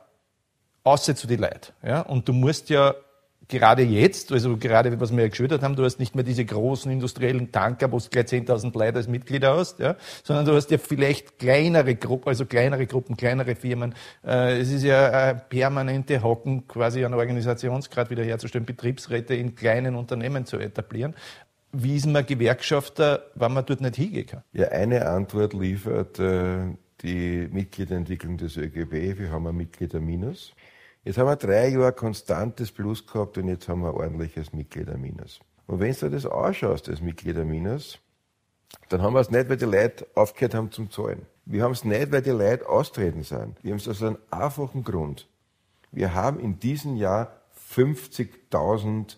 [0.85, 1.73] außer zu die Leute.
[1.83, 2.01] Ja?
[2.01, 2.95] Und du musst ja
[3.51, 6.91] gerade jetzt, also gerade was wir ja geschildert haben, du hast nicht mehr diese großen
[6.91, 10.79] industriellen Tanker, wo du gleich 10.000 Leute als Mitglieder hast, ja, sondern du hast ja
[10.79, 13.95] vielleicht kleinere Gruppen, also kleinere Gruppen, kleinere Firmen.
[14.25, 20.47] Äh, es ist ja eine permanente Hocken quasi an Organisationsgrad wiederherzustellen, Betriebsräte in kleinen Unternehmen
[20.47, 21.15] zu etablieren.
[21.73, 24.43] Wie ist man Gewerkschafter, wenn man dort nicht hingehen kann?
[24.53, 29.19] Ja, eine Antwort liefert äh, die Mitgliederentwicklung des ÖGB.
[29.19, 30.53] Wir haben ein Mitgliederminus.
[31.03, 35.41] Jetzt haben wir drei Jahre konstantes Plus gehabt und jetzt haben wir ein ordentliches Mitgliederminus.
[35.67, 37.99] Und wenn du das ausschaust, das Mitgliederminus,
[38.91, 41.27] dann haben wir es nicht, weil die Leute aufgehört haben zum Zahlen.
[41.47, 43.63] Wir haben es nicht, weil die Leute austreten sind.
[43.63, 45.27] Wir haben es aus einem einfachen Grund.
[45.91, 47.41] Wir haben in diesem Jahr
[47.75, 49.17] 50.000,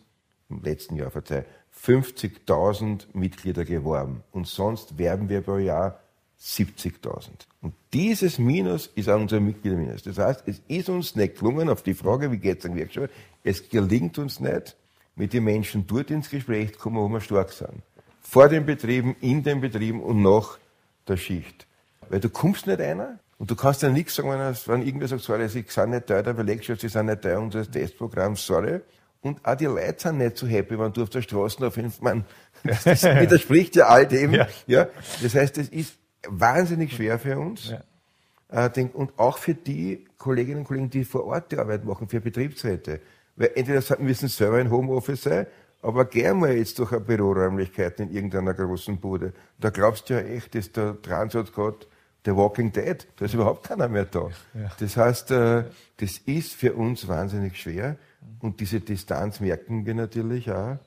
[0.51, 4.23] im letzten Jahr, verzeih, 50.000 Mitglieder geworben.
[4.31, 5.99] Und sonst werben wir pro Jahr
[6.43, 7.29] 70.000.
[7.61, 10.03] Und dieses Minus ist auch unser Mitgliederminus.
[10.03, 13.13] Das heißt, es ist uns nicht gelungen, auf die Frage, wie geht es an Gewerkschaft,
[13.45, 14.77] es gelingt uns nicht,
[15.15, 17.83] mit den Menschen dort ins Gespräch zu kommen, wo wir stark sind.
[18.21, 20.59] Vor den Betrieben, in den Betrieben und nach
[21.07, 21.67] der Schicht.
[22.09, 25.49] Weil du kommst nicht einer und du kannst ja nichts sagen, wenn, irgendwer sagt, sorry,
[25.49, 28.81] sie sind nicht Teil der Belegschaft, sie sind nicht Teil unseres Testprogramms, sorry.
[29.21, 32.01] Und auch die Leute sind nicht so happy, wenn du auf der Straße auf fünf
[32.03, 32.25] Mann,
[32.65, 34.49] das widerspricht ja all dem, ja.
[34.67, 34.89] ja.
[35.23, 37.71] Das heißt, es ist wahnsinnig schwer für uns.
[37.71, 38.67] Ja.
[38.67, 42.21] Äh, und auch für die Kolleginnen und Kollegen, die vor Ort die Arbeit machen, für
[42.21, 43.01] Betriebsräte.
[43.37, 45.47] Weil entweder müssen sie selber ein Homeoffice sein,
[45.81, 49.33] aber gern mal jetzt durch eine Büroräumlichkeit in irgendeiner großen Bude.
[49.59, 51.79] Da glaubst du ja echt, dass der Transat gerade
[52.25, 54.29] der Walking Dead, da ist überhaupt keiner mehr da.
[54.55, 54.71] Ja.
[54.79, 55.65] Das heißt, äh,
[55.97, 57.97] das ist für uns wahnsinnig schwer.
[58.39, 60.79] Und diese Distanz merken wir natürlich auch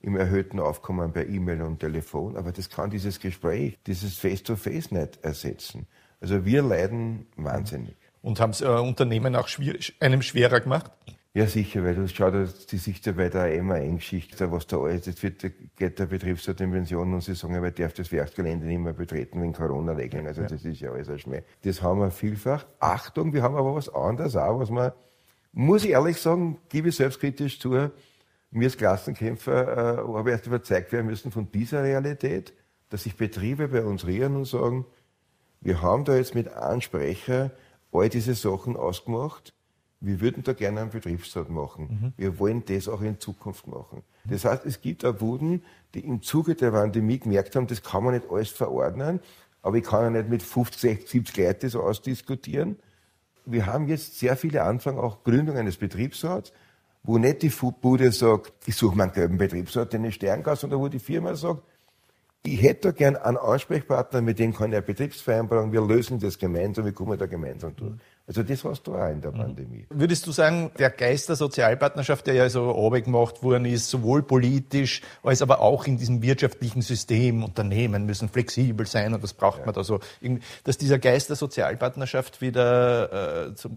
[0.00, 4.98] im erhöhten Aufkommen per E-Mail und Telefon, aber das kann dieses Gespräch, dieses Face-to-Face -face
[4.98, 5.86] nicht ersetzen.
[6.20, 7.96] Also wir leiden wahnsinnig.
[8.22, 10.90] Und haben es äh, Unternehmen auch schwier einem schwerer gemacht?
[11.32, 15.22] Ja, sicher, weil du schaust die Sicht ja bei der MAN-Geschichte, was da alles, jetzt
[15.22, 15.44] wird,
[15.76, 19.40] geht der Betriebsrat in Pension und sie sagen, er darf das Werksgelände nicht mehr betreten
[19.40, 20.26] wegen Corona-Regeln.
[20.26, 20.48] Also ja.
[20.48, 21.42] das ist ja alles ein Schmäh.
[21.62, 22.66] Das haben wir vielfach.
[22.80, 24.90] Achtung, wir haben aber was anderes auch, was man,
[25.52, 27.90] muss ich ehrlich sagen, gebe ich selbstkritisch zu,
[28.50, 32.52] mir als Klassenkämpfer äh, habe ich erst überzeugt werden müssen von dieser Realität,
[32.88, 34.86] dass sich Betriebe bei uns rühren und sagen,
[35.60, 37.52] wir haben da jetzt mit Ansprecher
[37.92, 39.54] all diese Sachen ausgemacht,
[40.00, 41.88] wir würden da gerne einen Betriebsrat machen.
[41.90, 42.12] Mhm.
[42.16, 44.02] Wir wollen das auch in Zukunft machen.
[44.24, 45.62] Das heißt, es gibt auch Buden,
[45.94, 49.20] die im Zuge der Pandemie gemerkt haben, das kann man nicht alles verordnen,
[49.62, 52.76] aber ich kann ja nicht mit 50, 60, 70 Leuten das ausdiskutieren.
[53.44, 56.52] Wir haben jetzt sehr viele Anfang auch Gründung eines Betriebsrats,
[57.02, 60.88] wo nicht die Bude sagt, ich suche meinen gelben Betriebsrat in den Sterngas, sondern wo
[60.88, 61.62] die Firma sagt,
[62.44, 66.38] ich hätte da gern einen Ansprechpartner, mit dem kann ich eine Betriebsvereinbarung, wir lösen das
[66.38, 67.92] gemeinsam, wir kommen da gemeinsam durch.
[68.30, 69.38] Also das hast du auch in der mhm.
[69.38, 69.86] Pandemie.
[69.90, 75.02] Würdest du sagen, der Geist der Sozialpartnerschaft, der ja so gemacht worden ist, sowohl politisch
[75.24, 79.64] als aber auch in diesem wirtschaftlichen System, Unternehmen müssen flexibel sein und was braucht ja.
[79.66, 79.98] man da so,
[80.62, 83.76] dass dieser Geist der Sozialpartnerschaft wieder äh, zum,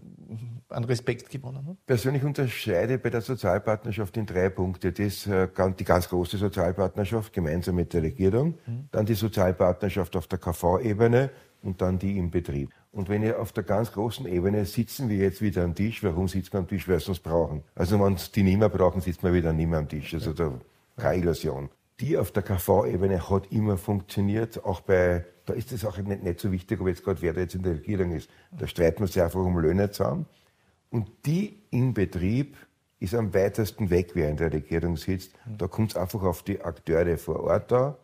[0.69, 1.85] an Respekt gewonnen hat?
[1.87, 4.91] Persönlich unterscheide bei der Sozialpartnerschaft in drei Punkte.
[4.91, 5.47] Das, äh,
[5.79, 8.87] die ganz große Sozialpartnerschaft gemeinsam mit der Regierung, mhm.
[8.91, 11.31] dann die Sozialpartnerschaft auf der KV-Ebene
[11.63, 12.69] und dann die im Betrieb.
[12.91, 16.27] Und wenn ihr auf der ganz großen Ebene sitzen wir jetzt wieder am Tisch, warum
[16.27, 16.87] sitzen wir am Tisch?
[16.87, 17.63] Weil sie uns brauchen.
[17.73, 20.13] Also wenn die nicht mehr brauchen, sitzen wir wieder nicht mehr am Tisch.
[20.13, 20.53] Also da
[20.97, 21.69] keine Illusion.
[21.99, 26.39] Die auf der KV-Ebene hat immer funktioniert, auch bei, da ist es auch nicht, nicht
[26.39, 28.29] so wichtig, ob jetzt gerade wer da jetzt in der Regierung ist.
[28.51, 30.25] Da streiten wir sich einfach um Löhne zusammen.
[30.89, 32.57] Und die im Betrieb
[32.99, 35.33] ist am weitesten weg, wer in der Regierung sitzt.
[35.45, 37.97] Da kommt es einfach auf die Akteure vor Ort da.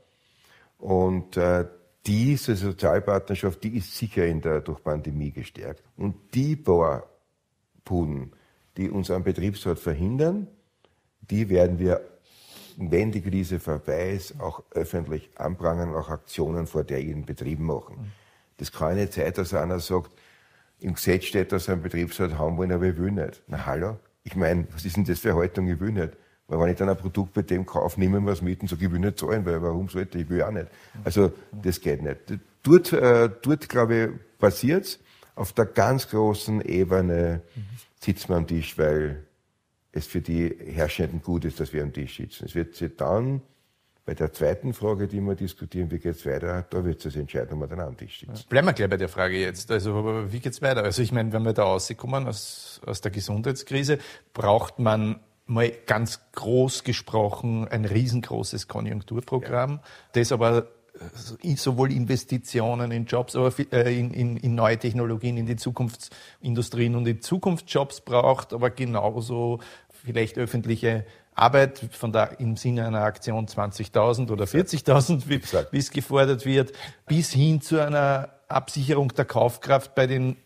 [0.77, 1.65] Und äh,
[2.09, 5.83] diese Sozialpartnerschaft, die ist sicher in der, durch Pandemie gestärkt.
[5.95, 7.07] Und die paar
[7.85, 8.31] Puden,
[8.77, 10.47] die unseren Betriebsrat verhindern,
[11.21, 12.01] die werden wir,
[12.77, 18.11] wenn die Krise vorbei ist, auch öffentlich anprangern, auch Aktionen vor derjenigen Betrieben machen.
[18.57, 20.11] Das kann nicht sein, dass einer sagt,
[20.79, 23.43] im Gesetz steht, dass er einen Betriebsrat haben wollen, aber ich will nicht.
[23.45, 23.99] Na hallo?
[24.23, 25.67] Ich meine, was ist denn das für Haltung?
[25.67, 26.17] Ich will nicht.
[26.49, 28.85] Weil wenn ich dann ein Produkt bei dem kaufe, nehmen wir es mit und sage,
[28.85, 30.25] ich will nicht zahlen, weil warum sollte ich?
[30.25, 30.67] Ich will auch nicht.
[31.03, 32.17] Also das geht nicht.
[32.63, 34.99] Dort, äh, dort glaube ich, passiert's.
[35.35, 37.41] Auf der ganz großen Ebene
[38.01, 39.23] sitzen wir am Tisch, weil
[39.91, 42.45] es für die Herrschenden gut ist, dass wir am Tisch sitzen.
[42.45, 43.41] Es wird sich dann
[44.05, 47.59] bei der zweiten Frage, die wir diskutieren, wie geht's weiter, da wird es entscheiden, ob
[47.59, 48.43] wir dann am Tisch sitzen.
[48.49, 49.69] Bleiben wir gleich bei der Frage jetzt.
[49.69, 50.83] Also wie geht's weiter?
[50.83, 53.99] Also ich meine, wenn wir da rauskommen aus, aus der Gesundheitskrise,
[54.33, 59.81] braucht man mal ganz groß gesprochen ein riesengroßes Konjunkturprogramm, ja.
[60.13, 60.67] das aber
[61.43, 66.95] äh, sowohl Investitionen in Jobs, aber äh, in, in, in, neue Technologien, in die Zukunftsindustrien
[66.95, 69.59] und in Zukunftsjobs braucht, aber genauso
[69.89, 75.91] vielleicht öffentliche Arbeit von der, im Sinne einer Aktion 20.000 oder 40.000, wie, wie es
[75.91, 76.73] gefordert wird,
[77.07, 80.37] bis hin zu einer Absicherung der Kaufkraft bei den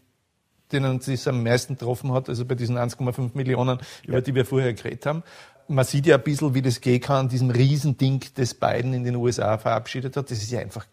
[0.74, 4.74] denen es am meisten getroffen hat, also bei diesen 1,5 Millionen, über die wir vorher
[4.74, 5.24] geredet haben.
[5.68, 9.04] Man sieht ja ein bisschen, wie das gehen kann, an diesem Riesending, das Biden in
[9.04, 10.30] den USA verabschiedet hat.
[10.30, 10.86] Das ist ja einfach,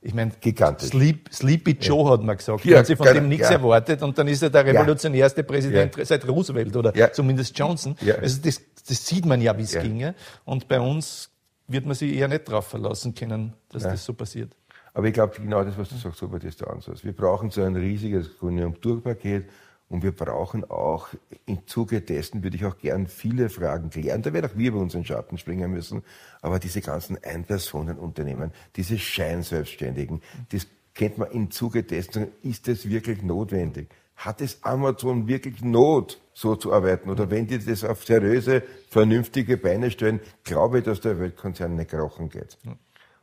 [0.00, 0.32] ich meine.
[0.78, 2.12] Sleep, Sleepy Joe ja.
[2.12, 2.64] hat man gesagt.
[2.64, 3.56] Ja, hat sich von dem nichts ja.
[3.56, 6.04] erwartet und dann ist er der revolutionärste Präsident ja.
[6.04, 7.96] seit Roosevelt oder zumindest Johnson.
[8.20, 10.14] Also das, das sieht man ja, wie es ginge.
[10.44, 11.30] Und bei uns
[11.66, 14.52] wird man sich eher nicht darauf verlassen können, dass das so passiert.
[14.94, 17.04] Aber ich glaube, genau das, was du sagst, Robert, ist der Ansatz.
[17.04, 19.50] Wir brauchen so ein riesiges Konjunkturpaket
[19.88, 21.08] und wir brauchen auch,
[21.46, 24.22] im Zuge dessen würde ich auch gern viele Fragen klären.
[24.22, 26.02] Da werden auch wir bei uns in Schatten springen müssen.
[26.42, 33.22] Aber diese ganzen Einpersonenunternehmen, diese Scheinselbstständigen, das kennt man im Zuge dessen, ist es wirklich
[33.22, 33.88] notwendig?
[34.14, 37.10] Hat es Amazon wirklich Not, so zu arbeiten?
[37.10, 41.90] Oder wenn die das auf seriöse, vernünftige Beine stellen, glaube ich, dass der Weltkonzern nicht
[41.90, 42.56] krochen geht.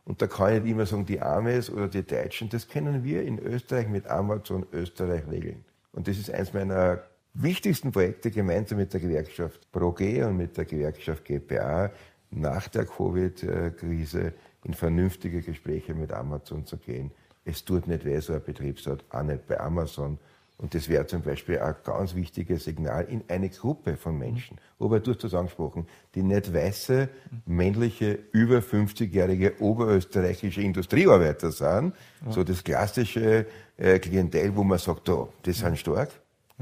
[0.05, 3.23] Und da kann ich nicht immer sagen, die Amis oder die Deutschen, das können wir
[3.23, 5.63] in Österreich mit Amazon Österreich regeln.
[5.91, 10.65] Und das ist eines meiner wichtigsten Projekte gemeinsam mit der Gewerkschaft ProG und mit der
[10.65, 11.91] Gewerkschaft GPA
[12.31, 14.33] nach der Covid-Krise
[14.63, 17.11] in vernünftige Gespräche mit Amazon zu gehen.
[17.43, 20.17] Es tut nicht weh, so ein Betriebsrat, auch nicht bei Amazon.
[20.61, 24.59] Und das wäre zum Beispiel ein ganz wichtiges Signal in eine Gruppe von Menschen.
[24.79, 27.09] Robert, du hast das angesprochen, die nicht weiße,
[27.47, 31.95] männliche, über 50-jährige oberösterreichische Industriearbeiter sind.
[32.25, 32.31] Ja.
[32.31, 36.11] So das klassische äh, Klientel, wo man sagt, oh, das sind stark,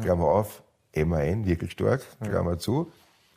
[0.02, 0.64] Klammer auf,
[0.96, 2.90] MAN, wirklich stark, Klammer zu.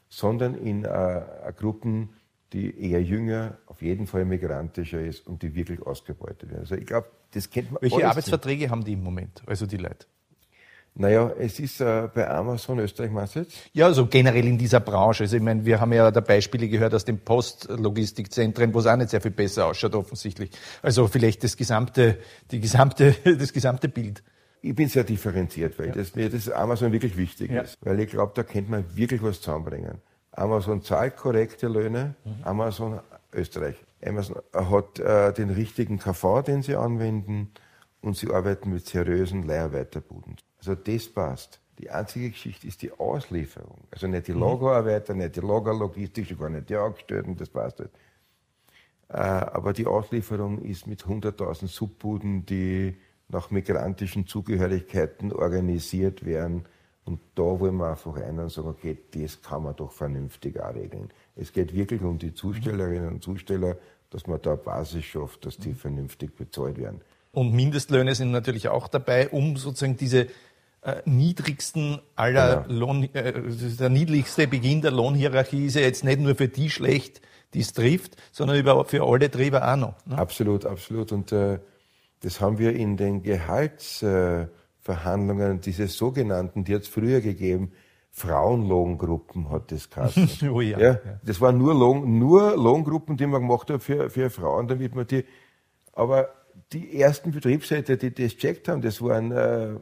[0.09, 1.22] Sondern in äh,
[1.57, 2.11] Gruppen,
[2.53, 6.61] die eher jünger, auf jeden Fall migrantischer ist und die wirklich ausgebeutet werden.
[6.61, 7.83] Also ich glaube, das kennt man.
[7.83, 10.07] Welche Arbeitsverträge haben die im Moment, also die Leute?
[10.94, 13.57] Naja, es ist äh, bei Amazon Österreich, meinst du jetzt?
[13.72, 15.24] Ja, also generell in dieser Branche.
[15.24, 18.96] Also ich meine, wir haben ja da Beispiele gehört aus den Postlogistikzentren, wo es auch
[18.96, 20.50] nicht sehr viel besser ausschaut, offensichtlich.
[20.83, 22.18] Also vielleicht das gesamte,
[22.50, 24.22] die gesamte, das gesamte Bild.
[24.61, 25.92] Ich bin sehr differenziert, weil ja.
[25.92, 27.62] das, mir das Amazon wirklich wichtig ja.
[27.62, 27.78] ist.
[27.81, 29.98] Weil ich glaube, da könnte man wirklich was zusammenbringen.
[30.31, 32.44] Amazon zahlt korrekte Löhne, mhm.
[32.44, 33.00] Amazon
[33.33, 33.76] Österreich.
[34.05, 37.50] Amazon hat äh, den richtigen KV, den sie anwenden
[38.02, 40.37] und sie arbeiten mit seriösen Leiharbeiterbuden.
[40.62, 41.61] Also das passt.
[41.79, 43.79] Die einzige Geschichte ist die Auslieferung.
[43.90, 44.40] Also nicht die mhm.
[44.40, 47.90] Lagerarbeiter, nicht die Lagerlogistik, gar nicht die Angestellten, das passt nicht.
[49.09, 52.96] Äh, aber die Auslieferung ist mit 100.000 Subbuden, die
[53.29, 56.66] nach migrantischen Zugehörigkeiten organisiert werden.
[57.05, 60.75] Und da wollen wir einfach rein und sagen, okay, das kann man doch vernünftig auch
[60.75, 61.09] regeln.
[61.35, 63.77] Es geht wirklich um die Zustellerinnen und Zusteller,
[64.11, 65.77] dass man da Basis schafft, dass die mhm.
[65.77, 67.01] vernünftig bezahlt werden.
[67.33, 70.29] Und Mindestlöhne sind natürlich auch dabei, um sozusagen diese
[70.83, 72.87] äh, niedrigsten aller genau.
[72.87, 73.33] Lohn, äh,
[73.79, 77.21] der niedrigste Beginn der Lohnhierarchie ist ja jetzt nicht nur für die schlecht,
[77.55, 79.95] die es trifft, sondern überhaupt für alle Treiber auch noch.
[80.07, 80.18] Ne?
[80.18, 81.12] Absolut, absolut.
[81.12, 81.61] Und äh,
[82.21, 87.71] das haben wir in den Gehaltsverhandlungen, äh, diese sogenannten, die hat es früher gegeben,
[88.11, 90.29] Frauenlohngruppen hat das geheißen.
[90.51, 94.29] oh ja, ja, Das waren nur, Lohn, nur Lohngruppen, die man gemacht hat für, für
[94.31, 95.25] Frauen, damit man die,
[95.92, 96.29] aber
[96.73, 99.77] die ersten Betriebsräte, die das checkt haben, das waren äh,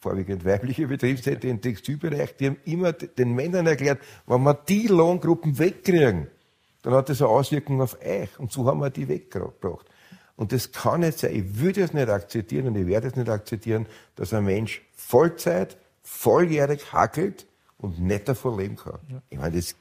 [0.00, 5.58] vorwiegend weibliche Betriebsräte im Textilbereich, die haben immer den Männern erklärt, wenn wir die Lohngruppen
[5.58, 6.28] wegkriegen,
[6.82, 8.38] dann hat das eine Auswirkung auf euch.
[8.38, 9.86] Und so haben wir die weggebracht.
[10.36, 11.34] Und das kann nicht sein.
[11.34, 15.76] Ich würde es nicht akzeptieren und ich werde es nicht akzeptieren, dass ein Mensch Vollzeit,
[16.02, 17.46] volljährig hackelt
[17.78, 18.98] und nicht davon leben kann.
[19.08, 19.22] Ja.
[19.30, 19.76] Ich meine, das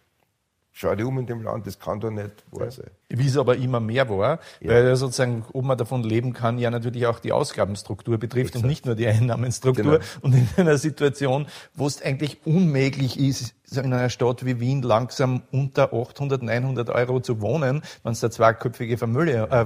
[0.75, 2.89] Schau dich um in dem Land, das kann doch nicht wahr sein.
[3.07, 4.71] Wie es aber immer mehr war, ja.
[4.71, 8.63] weil sozusagen, ob man davon leben kann, ja natürlich auch die Ausgabenstruktur betrifft Exakt.
[8.63, 9.99] und nicht nur die Einnahmenstruktur.
[9.99, 10.05] Genau.
[10.21, 15.43] Und in einer Situation, wo es eigentlich unmöglich ist, in einer Stadt wie Wien langsam
[15.51, 19.65] unter 800, 900 Euro zu wohnen, wenn du da zweiköpfige Familie äh,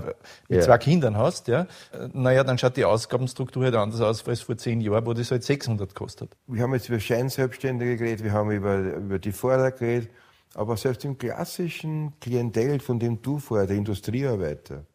[0.50, 0.62] mit ja.
[0.62, 1.68] zwei Kindern hast, ja,
[2.12, 5.46] naja, dann schaut die Ausgabenstruktur halt anders aus als vor zehn Jahren, wo das halt
[5.46, 6.36] 600 kostet.
[6.48, 10.10] Wir haben jetzt über Scheinselbstständige geredet, wir haben über, über die Vorder geredet.
[10.54, 14.86] Aber selbst im klassischen Klientel, von dem du vorher, der Industriearbeiter,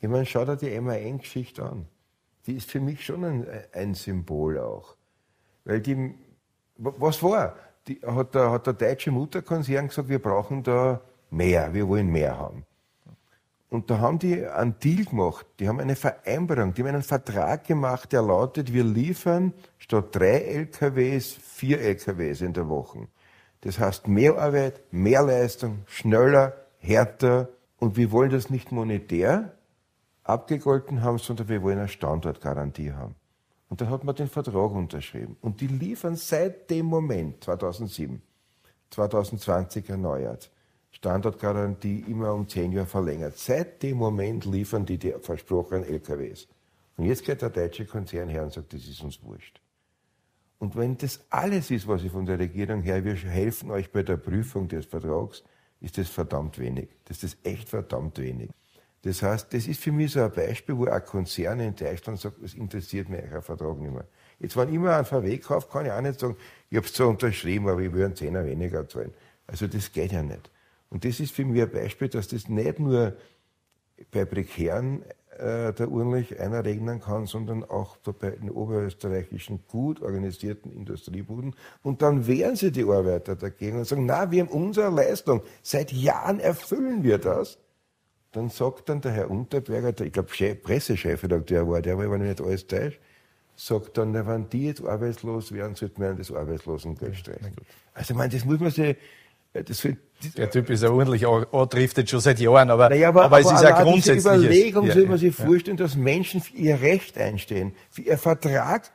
[0.00, 1.86] ich meine, schau dir die MAN-Geschichte an.
[2.46, 4.96] Die ist für mich schon ein, ein, Symbol auch.
[5.64, 6.14] Weil die,
[6.76, 7.56] was war?
[7.88, 12.38] Die, hat, der, hat der deutsche Mutterkonzern gesagt, wir brauchen da mehr, wir wollen mehr
[12.38, 12.64] haben.
[13.68, 17.64] Und da haben die einen Deal gemacht, die haben eine Vereinbarung, die haben einen Vertrag
[17.64, 23.08] gemacht, der lautet, wir liefern statt drei LKWs vier LKWs in der Woche.
[23.62, 27.48] Das heißt mehr Arbeit, mehr Leistung, schneller, härter.
[27.78, 29.52] Und wir wollen das nicht monetär
[30.22, 33.14] abgegolten haben, sondern wir wollen eine Standortgarantie haben.
[33.68, 35.36] Und dann hat man den Vertrag unterschrieben.
[35.40, 38.22] Und die liefern seit dem Moment, 2007,
[38.90, 40.50] 2020 erneuert,
[40.92, 43.36] Standortgarantie immer um zehn Jahre verlängert.
[43.36, 46.48] Seit dem Moment liefern die die versprochenen LKWs.
[46.96, 49.60] Und jetzt geht der deutsche Konzern her und sagt, das ist uns wurscht.
[50.58, 54.02] Und wenn das alles ist, was ich von der Regierung her, wir helfen euch bei
[54.02, 55.42] der Prüfung des Vertrags,
[55.80, 56.88] ist das verdammt wenig.
[57.04, 58.50] Das ist echt verdammt wenig.
[59.02, 62.42] Das heißt, das ist für mich so ein Beispiel, wo ein Konzern in Deutschland sagt,
[62.42, 64.06] es interessiert mich euer Vertrag nicht mehr.
[64.40, 66.36] Jetzt, wenn ich immer einen VW kaufe, kann ich auch nicht sagen,
[66.70, 69.12] ich habe es zwar unterschrieben, aber ich will einen Zehner weniger zahlen.
[69.46, 70.50] Also das geht ja nicht.
[70.88, 73.16] Und das ist für mich ein Beispiel, dass das nicht nur
[74.10, 75.04] bei prekären
[75.38, 81.54] äh, der Urlich einer regnen kann, sondern auch bei den oberösterreichischen gut organisierten Industriebuden.
[81.82, 85.92] Und dann wehren sie die Arbeiter dagegen und sagen, na, wir haben unsere Leistung, seit
[85.92, 87.58] Jahren erfüllen wir das.
[88.32, 90.28] Dann sagt dann der Herr Unterberger, der, ich glaube
[90.62, 93.00] Pressechefredakteur war, der war aber nicht alles täuscht,
[93.56, 97.56] sagt dann, wenn die jetzt arbeitslos wären, sollten wir das Arbeitslosengeld streichen.
[97.94, 98.96] Also ich meine, das muss man sich
[99.62, 99.98] das wird,
[100.36, 103.56] der Typ ist ja ordentlich antriftet schon seit Jahren, aber, naja, aber, aber, es aber
[103.56, 104.24] ist ja grundsätzlich.
[104.24, 105.44] Überlegung ja, soll man sich ja.
[105.44, 108.90] vorstellen, dass Menschen für ihr Recht einstehen, für ihr Vertrag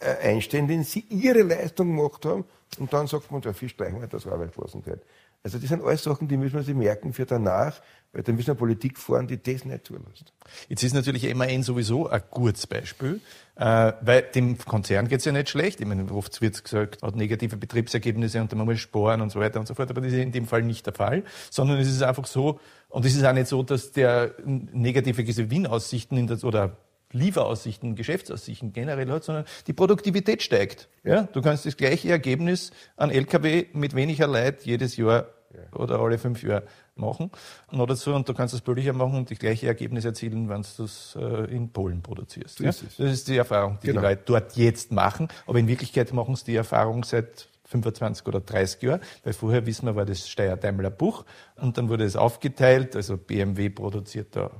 [0.00, 2.44] äh, einstehen, den sie ihre Leistung gemacht haben,
[2.78, 5.02] und dann sagt man, dafür streichen wir das Arbeitslosengeld.
[5.44, 7.78] Also das sind alles Sachen, die müssen wir sich merken für danach,
[8.14, 10.32] weil da müssen wir Politik fahren, die das nicht zulässt.
[10.70, 13.20] Jetzt ist natürlich MAN sowieso ein gutes Beispiel,
[13.56, 15.82] äh, weil dem Konzern geht's ja nicht schlecht.
[15.82, 19.60] Ich meine, oft wird gesagt, hat negative Betriebsergebnisse und man muss sparen und so weiter
[19.60, 22.02] und so fort, aber das ist in dem Fall nicht der Fall, sondern es ist
[22.02, 26.78] einfach so, und es ist auch nicht so, dass der negative Gewinnaussichten in das, oder
[27.14, 30.88] Lieferaussichten, Geschäftsaussichten generell hat, sondern die Produktivität steigt.
[31.04, 31.22] Ja.
[31.22, 35.78] Du kannst das gleiche Ergebnis an LKW mit weniger Leid jedes Jahr ja.
[35.78, 36.64] oder alle fünf Jahre
[36.96, 37.30] machen.
[37.70, 40.68] Noch dazu, und du kannst das billiger machen und das gleiche Ergebnis erzielen, wenn du
[40.78, 42.58] das äh, in Polen produzierst.
[42.58, 42.70] So ja?
[42.70, 44.00] ist das ist die Erfahrung, die genau.
[44.00, 45.28] die Leute dort jetzt machen.
[45.46, 49.86] Aber in Wirklichkeit machen sie die Erfahrung seit 25 oder 30 Jahre, weil vorher wissen
[49.86, 51.24] wir, war das Steyr-Daimler Buch
[51.56, 54.50] und dann wurde es aufgeteilt, also BMW produziert da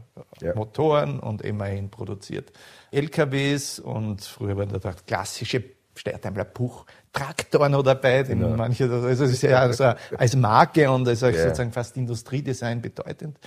[0.41, 0.55] ja.
[0.55, 2.53] Motoren und MAN produziert
[2.91, 5.63] LKWs und früher waren da klassische
[5.95, 8.57] Steyr-Daimler Buch Traktor noch dabei, den genau.
[8.57, 11.33] manche, also es ist ja also als Marke und als ja.
[11.33, 13.39] sozusagen fast Industriedesign bedeutend.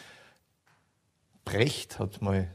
[1.44, 2.48] Brecht hat mal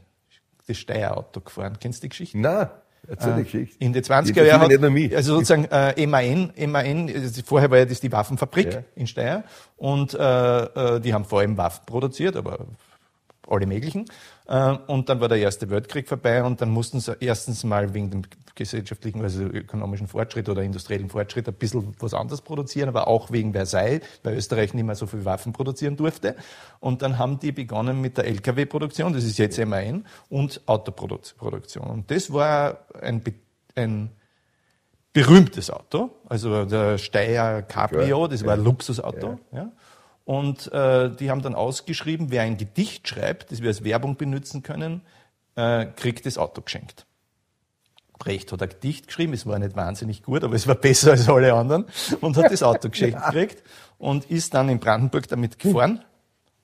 [0.67, 1.77] das Steyr-Auto gefahren.
[1.79, 2.37] Kennst du die Geschichte?
[2.37, 2.69] Nein.
[3.07, 3.75] Erzähl die äh, Geschichte.
[3.83, 7.11] In den 20er Jahren also sozusagen äh, MAN, MAN,
[7.45, 8.83] vorher war ja das die Waffenfabrik ja.
[8.95, 9.43] in Steyr
[9.77, 12.65] und äh, äh, die haben vor allem Waffen produziert, aber
[13.47, 14.05] alle möglichen.
[14.47, 18.09] Äh, und dann war der Erste Weltkrieg vorbei und dann mussten sie erstens mal wegen
[18.11, 18.21] dem
[18.55, 23.53] gesellschaftlichen, also ökonomischen Fortschritt oder industriellen Fortschritt ein bisschen was anderes produzieren, aber auch wegen
[23.53, 26.35] Versailles, weil Österreich nicht mehr so viel Waffen produzieren durfte.
[26.79, 31.87] Und dann haben die begonnen mit der Lkw-Produktion, das ist jetzt MAN, und Autoproduktion.
[31.87, 33.23] Und das war ein,
[33.75, 34.11] ein
[35.13, 39.39] berühmtes Auto, also der Steyr Cabrio, das war ein Luxusauto.
[39.51, 39.71] Ja.
[40.25, 44.63] Und äh, die haben dann ausgeschrieben, wer ein Gedicht schreibt, das wir als Werbung benutzen
[44.63, 45.01] können,
[45.55, 47.05] äh, kriegt das Auto geschenkt.
[48.19, 51.27] Brecht hat ein Gedicht geschrieben, es war nicht wahnsinnig gut, aber es war besser als
[51.27, 51.85] alle anderen
[52.21, 53.63] und hat das Auto geschenkt gekriegt
[53.97, 56.03] und ist dann in Brandenburg damit gefahren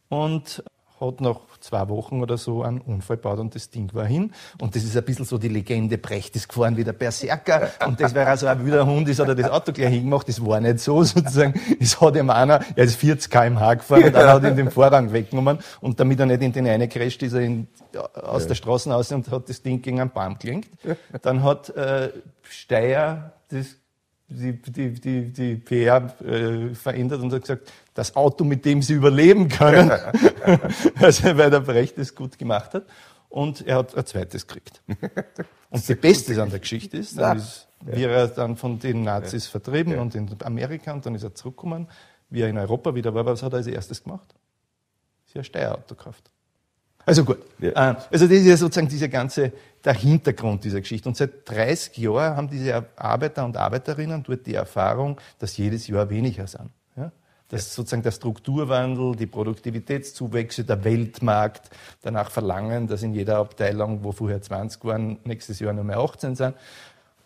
[0.08, 0.64] und
[1.00, 4.34] hat nach zwei Wochen oder so einen Unfall gebaut und das Ding war hin.
[4.60, 8.00] Und das ist ein bisschen so die Legende, Brecht ist gefahren wie der Berserker und
[8.00, 10.28] das wäre also ein wilder Hund, ist, hat er das Auto gleich hingemacht.
[10.28, 11.60] Das war nicht so sozusagen.
[11.80, 15.12] Es hat ihm einer, er ist 40 kmh gefahren und dann hat ihn den Vorrang
[15.12, 17.68] weggenommen und damit er nicht in den einen crasht, ist er in,
[18.14, 20.70] aus der Straße aus und hat das Ding gegen einen Baum gelenkt.
[21.22, 22.10] Dann hat äh,
[22.44, 23.79] Steyr das
[24.30, 28.94] die, die, die, die PR äh, verändert und hat gesagt, das Auto, mit dem sie
[28.94, 29.92] überleben können,
[30.96, 32.86] also, weil der Brecht es gut gemacht hat.
[33.30, 34.82] Und er hat ein zweites gekriegt.
[35.70, 39.46] Und das Beste an der Geschichte ist, dann ist, wie er dann von den Nazis
[39.46, 40.02] vertrieben ja.
[40.02, 41.88] und in Amerika und dann ist er zurückgekommen,
[42.32, 44.34] wie er in Europa wieder war, was hat er als erstes gemacht?
[45.28, 46.32] Sie hat ein Steuerauto gekauft.
[47.06, 47.40] Also gut.
[47.60, 47.70] Ja.
[47.70, 49.52] Äh, also das ist ja sozusagen dieser ganze,
[49.84, 51.10] der Hintergrund dieser Geschichte.
[51.10, 56.10] Und seit 30 Jahren haben diese Arbeiter und Arbeiterinnen dort die Erfahrung, dass jedes Jahr
[56.10, 56.70] weniger sind.
[56.96, 57.12] Ja?
[57.48, 61.70] Dass sozusagen der Strukturwandel, die Produktivitätszuwächse, der Weltmarkt
[62.02, 66.36] danach verlangen, dass in jeder Abteilung, wo vorher 20 waren, nächstes Jahr nur mehr 18
[66.36, 66.56] sind.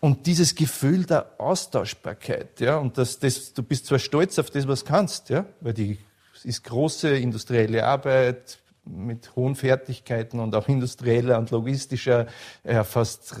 [0.00, 4.68] Und dieses Gefühl der Austauschbarkeit, ja, und das, das, du bist zwar stolz auf das,
[4.68, 5.98] was du kannst, ja, weil die
[6.44, 12.26] ist große industrielle Arbeit, mit hohen Fertigkeiten und auch industrieller und logistischer
[12.64, 13.36] ja, fast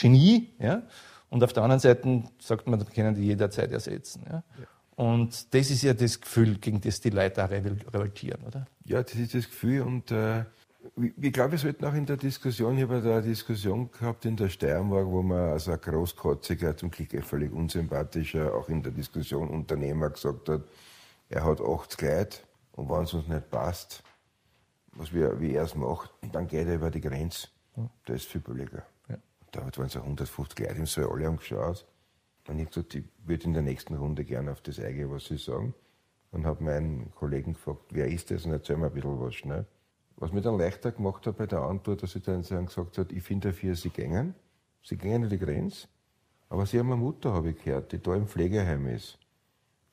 [0.00, 0.50] Genie.
[0.58, 0.82] Ja?
[1.30, 4.24] Und auf der anderen Seite sagt man, das können die jederzeit ersetzen.
[4.26, 4.42] Ja?
[4.58, 4.66] ja.
[4.96, 8.66] Und das ist ja das Gefühl, gegen das die Leute auch revoltieren, oder?
[8.84, 10.44] Ja, das ist das Gefühl und äh,
[11.20, 14.36] ich glaube, wir sollten auch in der Diskussion, ich habe da eine Diskussion gehabt in
[14.36, 19.48] der Steiermark, wo man also ein großkotziger, zum Glück völlig unsympathischer, auch in der Diskussion
[19.48, 20.62] Unternehmer gesagt hat,
[21.30, 24.02] er hat acht Kleid und wenn es uns nicht passt,
[24.92, 27.48] was wir, wie er es macht, dann geht er über die Grenze.
[28.04, 28.84] Da ist viel billiger.
[29.08, 29.16] Ja.
[29.50, 31.86] Da waren es 150 Leute im Saal, alle haben geschaut.
[32.48, 35.36] Und ich gesagt, ich würde in der nächsten Runde gerne auf das eingehen, was Sie
[35.36, 35.74] sagen.
[36.32, 38.46] Und habe meinen Kollegen gefragt, wer ist das?
[38.46, 39.66] Und erzähl mir ein bisschen was schnell.
[40.16, 43.22] Was mir dann leichter gemacht hat bei der Antwort, dass ich dann gesagt habe, ich
[43.22, 44.34] finde dafür, Sie gängen.
[44.82, 45.88] Sie gängen an die Grenze.
[46.48, 49.18] Aber Sie haben eine Mutter, habe ich gehört, die da im Pflegeheim ist,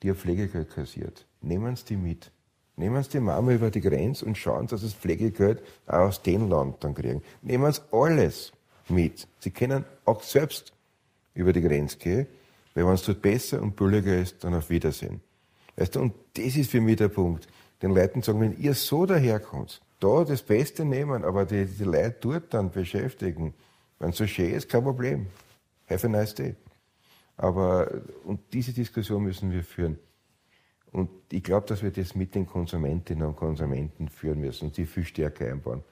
[0.02, 1.26] die ein Pflegegeld kassiert.
[1.40, 2.32] Nehmen Sie die mit.
[2.80, 6.48] Nehmen Sie die Mama über die Grenze und schauen, dass das Pflegegeld auch aus dem
[6.48, 7.22] Land dann kriegen.
[7.42, 8.52] Nehmen Sie alles
[8.88, 9.28] mit.
[9.38, 10.72] Sie können auch selbst
[11.34, 12.26] über die Grenze gehen,
[12.74, 15.20] weil wenn es dort besser und billiger ist, dann auf Wiedersehen.
[15.76, 17.48] Weißt du, und das ist für mich der Punkt.
[17.82, 22.16] Den Leuten sagen, wenn ihr so daherkommt, da das Beste nehmen, aber die, die Leute
[22.22, 23.52] dort dann beschäftigen,
[23.98, 25.26] wenn es so schön ist, kein Problem.
[25.90, 26.54] Have a nice day.
[27.36, 27.90] Aber,
[28.24, 29.98] und diese Diskussion müssen wir führen.
[30.92, 34.86] Und ich glaube, dass wir das mit den Konsumentinnen und Konsumenten führen müssen und die
[34.86, 35.82] viel stärker einbauen.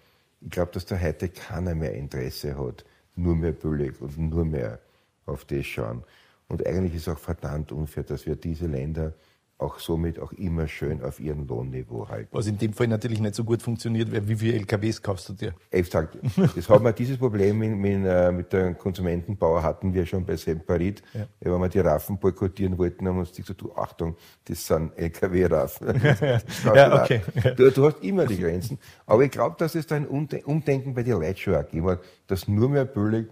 [0.41, 2.85] Ich glaube, dass da heute keiner mehr Interesse hat,
[3.15, 4.81] nur mehr billig und nur mehr
[5.27, 6.03] auf das schauen.
[6.49, 9.15] Und eigentlich ist auch verdammt unfair, dass wir diese Länder
[9.59, 12.29] auch somit auch immer schön auf ihrem Lohnniveau halten.
[12.31, 15.33] Was in dem Fall natürlich nicht so gut funktioniert, weil wie viele LKWs kaufst du
[15.33, 15.55] dir?
[15.71, 16.17] Exakt.
[16.55, 20.37] Das haben wir, dieses Problem mit, mit, äh, mit der Konsumentenbauer hatten wir schon bei
[20.37, 21.03] Semperit.
[21.13, 21.27] Ja.
[21.41, 26.01] Wenn wir die Raffen boykottieren wollten, haben wir uns gesagt, du Achtung, das sind LKW-Raffen.
[26.75, 27.23] ja, okay.
[27.57, 28.79] Du, du, hast immer die Grenzen.
[29.07, 32.01] Aber ich glaube, dass es da ein Umdenken bei den Leuten schon auch gegeben hat,
[32.29, 33.27] dass nur mehr billig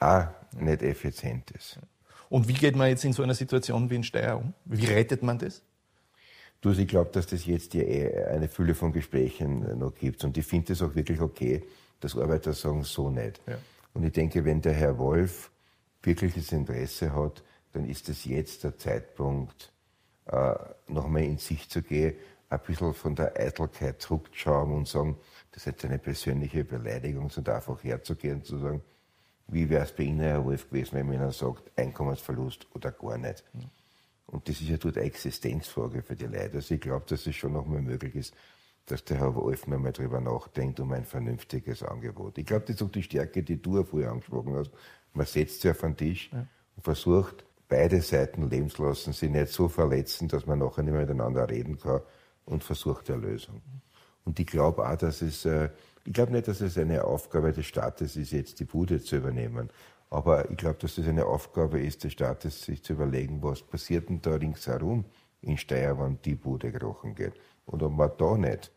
[0.00, 0.26] auch
[0.60, 1.78] nicht effizient ist.
[2.28, 4.54] Und wie geht man jetzt in so einer Situation wie in Steyr um?
[4.64, 5.62] Wie rettet man das?
[6.60, 10.24] Du, ich glaube, dass das jetzt ja eh eine Fülle von Gesprächen noch gibt.
[10.24, 11.62] Und ich finde es auch wirklich okay,
[12.00, 13.40] dass Arbeiter sagen, so nicht.
[13.46, 13.58] Ja.
[13.94, 15.50] Und ich denke, wenn der Herr Wolf
[16.02, 19.72] wirkliches Interesse hat, dann ist es jetzt der Zeitpunkt,
[20.26, 20.54] äh,
[20.88, 22.14] nochmal in sich zu gehen,
[22.48, 25.16] ein bisschen von der Eitelkeit zurückzuschauen und sagen,
[25.52, 28.82] das ist jetzt eine persönliche Beleidigung, sondern einfach herzugehen und zu sagen,
[29.48, 33.18] wie wäre es bei Ihnen, Herr Wolf, gewesen, wenn man Ihnen sagt, Einkommensverlust oder gar
[33.18, 33.44] nicht?
[33.52, 33.70] Mhm.
[34.26, 36.56] Und das ist ja dort eine Existenzfrage für die Leute.
[36.56, 38.34] Also ich glaube, dass es schon noch mal möglich ist,
[38.86, 42.38] dass der Herr Wolf mal drüber nachdenkt um ein vernünftiges Angebot.
[42.38, 44.70] Ich glaube, das ist auch die Stärke, die du vorher angesprochen hast.
[45.12, 46.46] Man setzt sich auf den Tisch ja.
[46.76, 50.92] und versucht, beide Seiten leben zu lassen, sie nicht so verletzen, dass man nachher nicht
[50.92, 52.00] mehr miteinander reden kann
[52.44, 53.60] und versucht eine Lösung.
[54.24, 55.70] Und ich glaube auch, dass es äh,
[56.06, 59.70] ich glaube nicht, dass es eine Aufgabe des Staates ist, jetzt die Bude zu übernehmen.
[60.08, 64.08] Aber ich glaube, dass es eine Aufgabe ist des Staates, sich zu überlegen, was passiert
[64.08, 65.04] denn da ringsherum
[65.42, 67.34] in Steyr, wenn die Bude gerochen geht.
[67.64, 68.70] Und ob man da nicht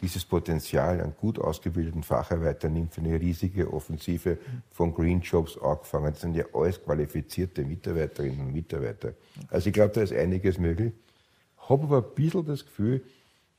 [0.00, 4.38] dieses Potenzial an gut ausgebildeten Facharbeitern nimmt für eine riesige Offensive
[4.70, 6.12] von Green Jobs angefangen.
[6.12, 9.14] Das sind ja alles qualifizierte Mitarbeiterinnen und Mitarbeiter.
[9.48, 10.92] Also ich glaube, da ist einiges möglich.
[11.68, 13.02] Habe aber ein bisschen das Gefühl,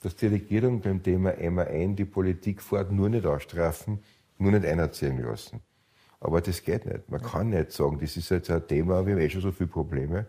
[0.01, 3.99] dass die Regierung beim Thema MAN die Politik fort nur nicht ausstrafen,
[4.37, 5.61] nur nicht einerziehen lassen.
[6.21, 7.09] Aber das geht nicht.
[7.09, 9.69] Man kann nicht sagen, das ist jetzt ein Thema, wir haben eh schon so viele
[9.69, 10.27] Probleme.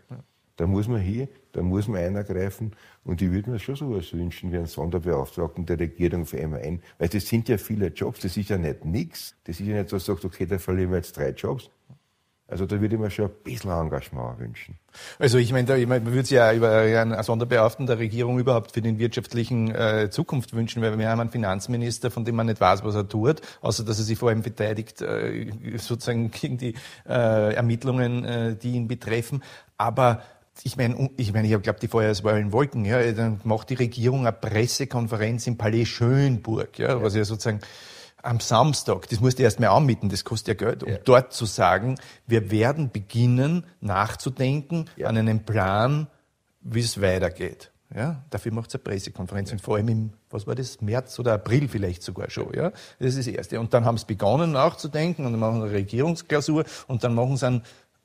[0.57, 2.73] Da muss man hier, da muss man eingreifen.
[3.05, 6.83] Und ich würde mir schon sowas wünschen wie einen Sonderbeauftragten der Regierung für MAN.
[6.99, 9.35] Weil das sind ja viele Jobs, das ist ja nicht nichts.
[9.45, 11.71] Das ist ja nicht so, dass sagt, okay, da verlieren wir jetzt drei Jobs.
[12.51, 14.77] Also da würde ich mir schon ein bisschen Engagement wünschen.
[15.19, 18.73] Also ich meine, ich meine man würde sich ja über einen Sonderbeauftragten der Regierung überhaupt
[18.73, 22.61] für den wirtschaftlichen äh, Zukunft wünschen, weil wir haben einen Finanzminister, von dem man nicht
[22.61, 26.75] weiß, was er tut, außer dass er sich vor allem verteidigt, äh, sozusagen gegen die
[27.09, 29.43] äh, Ermittlungen, äh, die ihn betreffen.
[29.77, 30.23] Aber
[30.63, 34.33] ich meine, ich meine, ich glaube, die Feuerwehr Wolken, ja, dann macht die Regierung eine
[34.33, 37.03] Pressekonferenz im Palais Schönburg, ja, ja.
[37.03, 37.61] was ja sozusagen
[38.23, 40.99] am Samstag, das musst du erst mal anmieten, das kostet ja Geld, um ja.
[41.05, 45.09] dort zu sagen, wir werden beginnen nachzudenken ja.
[45.09, 46.07] an einem Plan,
[46.61, 47.71] wie es weitergeht.
[47.95, 49.55] Ja, dafür macht es eine Pressekonferenz ja.
[49.55, 52.55] und vor allem im, was war das, März oder April vielleicht sogar schon.
[52.55, 53.59] Ja, das ist das Erste.
[53.59, 57.37] Und dann haben sie begonnen nachzudenken und dann machen sie eine Regierungsklausur und dann machen
[57.37, 57.63] sie einen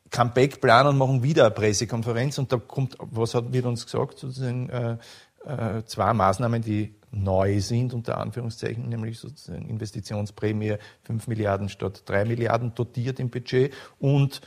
[0.09, 4.70] Comeback-Plan und machen wieder eine Pressekonferenz und da kommt, was hat, wird uns gesagt, sozusagen
[4.70, 4.97] äh,
[5.46, 12.26] äh, zwei Maßnahmen, die neu sind, unter Anführungszeichen, nämlich sozusagen Investitionsprämie 5 Milliarden statt 3
[12.26, 14.41] Milliarden dotiert im Budget und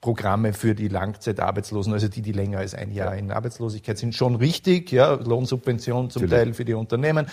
[0.00, 4.36] Programme für die Langzeitarbeitslosen, also die, die länger als ein Jahr in Arbeitslosigkeit sind, schon
[4.36, 7.26] richtig, ja, Lohnsubvention zum Teil für die Unternehmen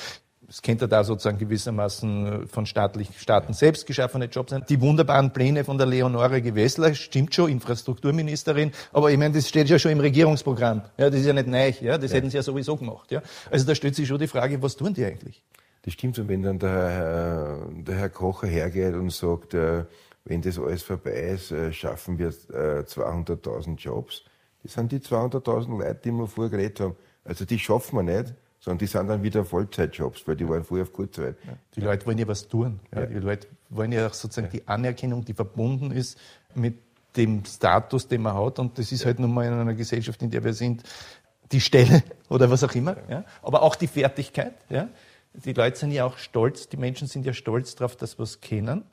[0.52, 4.66] es könnte da sozusagen gewissermaßen von staatlich, Staaten selbst geschaffene Jobs sein.
[4.68, 9.70] Die wunderbaren Pläne von der Leonore Gewessler, stimmt schon, Infrastrukturministerin, aber ich meine, das steht
[9.70, 10.82] ja schon im Regierungsprogramm.
[10.98, 12.18] Ja, das ist ja nicht neu, ja, das ja.
[12.18, 13.12] hätten sie ja sowieso gemacht.
[13.12, 13.22] Ja.
[13.50, 15.42] Also da stellt sich schon die Frage, was tun die eigentlich?
[15.84, 19.86] Das stimmt so, wenn dann der, der Herr Kocher hergeht und sagt, äh,
[20.26, 24.24] wenn das alles vorbei ist, äh, schaffen wir 200.000 äh, Jobs.
[24.64, 26.98] Das sind die 200.000 Leute, die wir vorher geredet haben.
[27.24, 30.84] Also die schaffen wir nicht sondern die sind dann wieder Vollzeitjobs, weil die waren vorher
[30.84, 31.36] auf Kurzzeit.
[31.46, 31.54] Ja.
[31.76, 32.80] Die Leute wollen ja was tun.
[32.94, 33.08] Ja.
[33.08, 36.18] Die Leute wollen ja auch sozusagen die Anerkennung, die verbunden ist
[36.54, 36.76] mit
[37.18, 38.60] dem Status, den man hat.
[38.60, 40.84] Und das ist halt nun mal in einer Gesellschaft, in der wir sind,
[41.52, 42.96] die Stelle oder was auch immer.
[43.10, 43.26] Ja.
[43.42, 44.54] Aber auch die Fertigkeit.
[44.70, 44.90] Ja.
[45.34, 48.42] Die Leute sind ja auch stolz, die Menschen sind ja stolz darauf, dass wir es
[48.42, 48.84] kennen.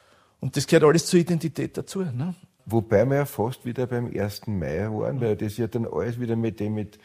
[0.40, 2.00] Und das gehört alles zur Identität dazu.
[2.00, 2.34] Ne?
[2.64, 4.46] Wobei wir ja fast wieder beim 1.
[4.46, 6.98] Mai waren, weil das ja dann alles wieder mit dem mit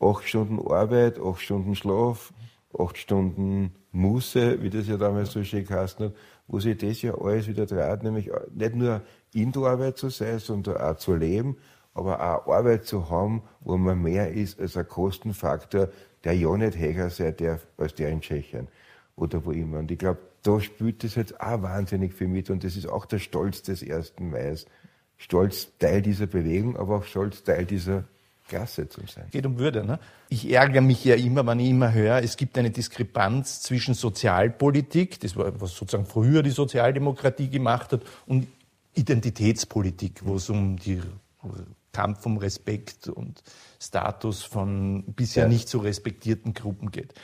[0.00, 2.32] acht Stunden Arbeit, acht Stunden Schlaf,
[2.78, 6.14] acht Stunden Muße, wie das ja damals so schön geheißen hat,
[6.46, 9.02] wo sich das ja alles wieder dreht, nämlich nicht nur
[9.34, 11.56] in der Arbeit zu sein, sondern auch zu leben,
[11.94, 15.88] aber auch Arbeit zu haben, wo man mehr ist als ein Kostenfaktor,
[16.24, 18.68] der ja nicht höher sei der, als der in Tschechien
[19.16, 19.78] oder wo immer.
[19.78, 23.06] Und ich glaube, da spielt das jetzt auch wahnsinnig viel mit und das ist auch
[23.06, 24.14] der Stolz des 1.
[24.20, 24.54] Mai.
[25.16, 28.04] Stolz Teil dieser Bewegung, aber auch Stolz Teil dieser
[28.50, 29.26] Klasse zu sein.
[29.30, 29.84] Geht um Würde.
[29.84, 29.98] Ne?
[30.28, 35.20] Ich ärgere mich ja immer, wenn ich immer höre, es gibt eine Diskrepanz zwischen Sozialpolitik,
[35.20, 38.48] das war, was sozusagen früher die Sozialdemokratie gemacht hat, und
[38.94, 41.04] Identitätspolitik, wo es um den
[41.92, 43.42] Kampf um Respekt und
[43.80, 45.48] Status von bisher ja.
[45.48, 47.14] nicht so respektierten Gruppen geht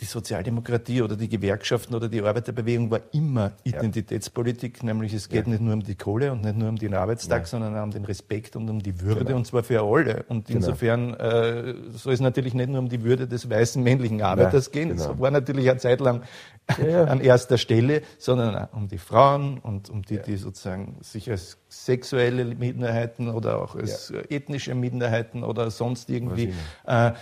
[0.00, 4.86] die Sozialdemokratie oder die Gewerkschaften oder die Arbeiterbewegung war immer Identitätspolitik, ja.
[4.86, 5.52] nämlich es geht ja.
[5.52, 7.46] nicht nur um die Kohle und nicht nur um den Arbeitstag, ja.
[7.46, 9.36] sondern auch um den Respekt und um die Würde genau.
[9.36, 10.24] und zwar für alle.
[10.28, 10.58] Und genau.
[10.58, 14.90] insofern äh, soll es natürlich nicht nur um die Würde des weißen männlichen Arbeiters gehen,
[14.90, 15.08] genau.
[15.08, 16.22] das war natürlich eine Zeit lang
[16.66, 21.58] an erster Stelle, sondern auch um die Frauen und um die, die sozusagen sich als
[21.68, 26.54] sexuelle Minderheiten oder auch als ethnische Minderheiten oder sonst irgendwie
[26.86, 27.12] äh,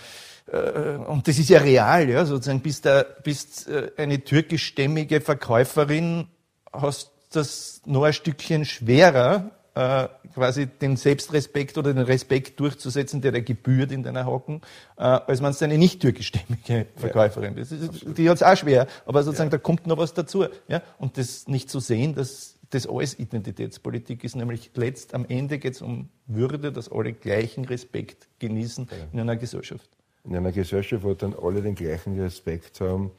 [0.47, 6.27] äh, und das ist ja real, ja, sozusagen, bist, da, bist äh, eine türkischstämmige Verkäuferin,
[6.71, 13.31] hast das noch ein Stückchen schwerer, äh, quasi den Selbstrespekt oder den Respekt durchzusetzen, der
[13.31, 14.61] der gebührt in deiner Hocken,
[14.97, 17.73] äh, als man es eine nicht türkischstämmige Verkäuferin ist.
[18.17, 19.57] Die hat es auch schwer, aber sozusagen ja.
[19.57, 20.45] da kommt noch was dazu.
[20.67, 20.81] Ja?
[20.97, 25.75] Und das nicht zu sehen, dass das alles Identitätspolitik ist, nämlich letzt am Ende geht
[25.75, 28.97] es um Würde, dass alle gleichen Respekt genießen ja.
[29.11, 29.89] in einer Gesellschaft
[30.23, 33.11] in einer Gesellschaft, wo dann alle den gleichen Respekt haben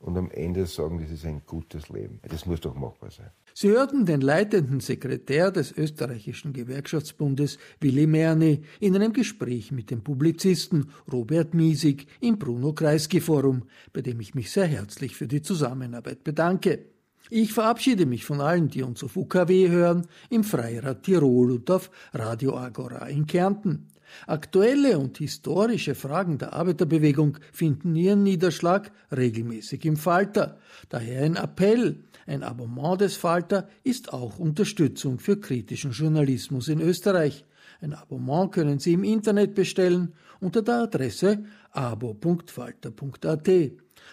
[0.00, 2.20] und am Ende sagen, das ist ein gutes Leben.
[2.28, 3.30] Das muss doch machbar sein.
[3.54, 10.02] Sie hörten den leitenden Sekretär des österreichischen Gewerkschaftsbundes, Willi Merni, in einem Gespräch mit dem
[10.02, 15.42] Publizisten Robert Miesig im Bruno Kreisky Forum, bei dem ich mich sehr herzlich für die
[15.42, 16.84] Zusammenarbeit bedanke.
[17.30, 21.90] Ich verabschiede mich von allen, die uns auf UKW hören, im Freirad Tirol und auf
[22.14, 23.88] Radio Agora in Kärnten.
[24.26, 30.58] Aktuelle und historische Fragen der Arbeiterbewegung finden ihren Niederschlag regelmäßig im Falter.
[30.88, 32.04] Daher ein Appell.
[32.26, 37.44] Ein Abonnement des Falter ist auch Unterstützung für kritischen Journalismus in Österreich.
[37.80, 43.48] Ein Abonnement können Sie im Internet bestellen unter der Adresse abo.falter.at.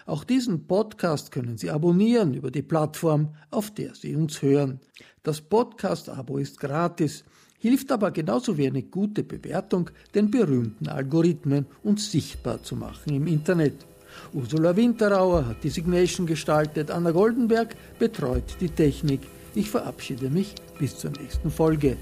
[0.04, 4.80] Auch diesen Podcast können Sie abonnieren über die Plattform, auf der Sie uns hören.
[5.22, 7.24] Das Podcast-Abo ist gratis
[7.58, 13.26] hilft aber genauso wie eine gute Bewertung, den berühmten Algorithmen uns sichtbar zu machen im
[13.26, 13.86] Internet.
[14.32, 19.20] Ursula Winterauer hat die Signation gestaltet, Anna Goldenberg betreut die Technik.
[19.54, 21.96] Ich verabschiede mich bis zur nächsten Folge.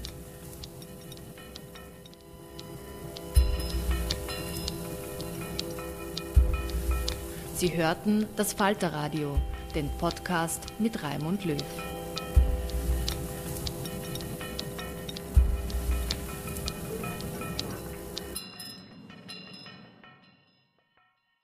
[7.55, 9.37] Sie hörten das Falterradio,
[9.73, 11.94] den Podcast mit Raimund Löw.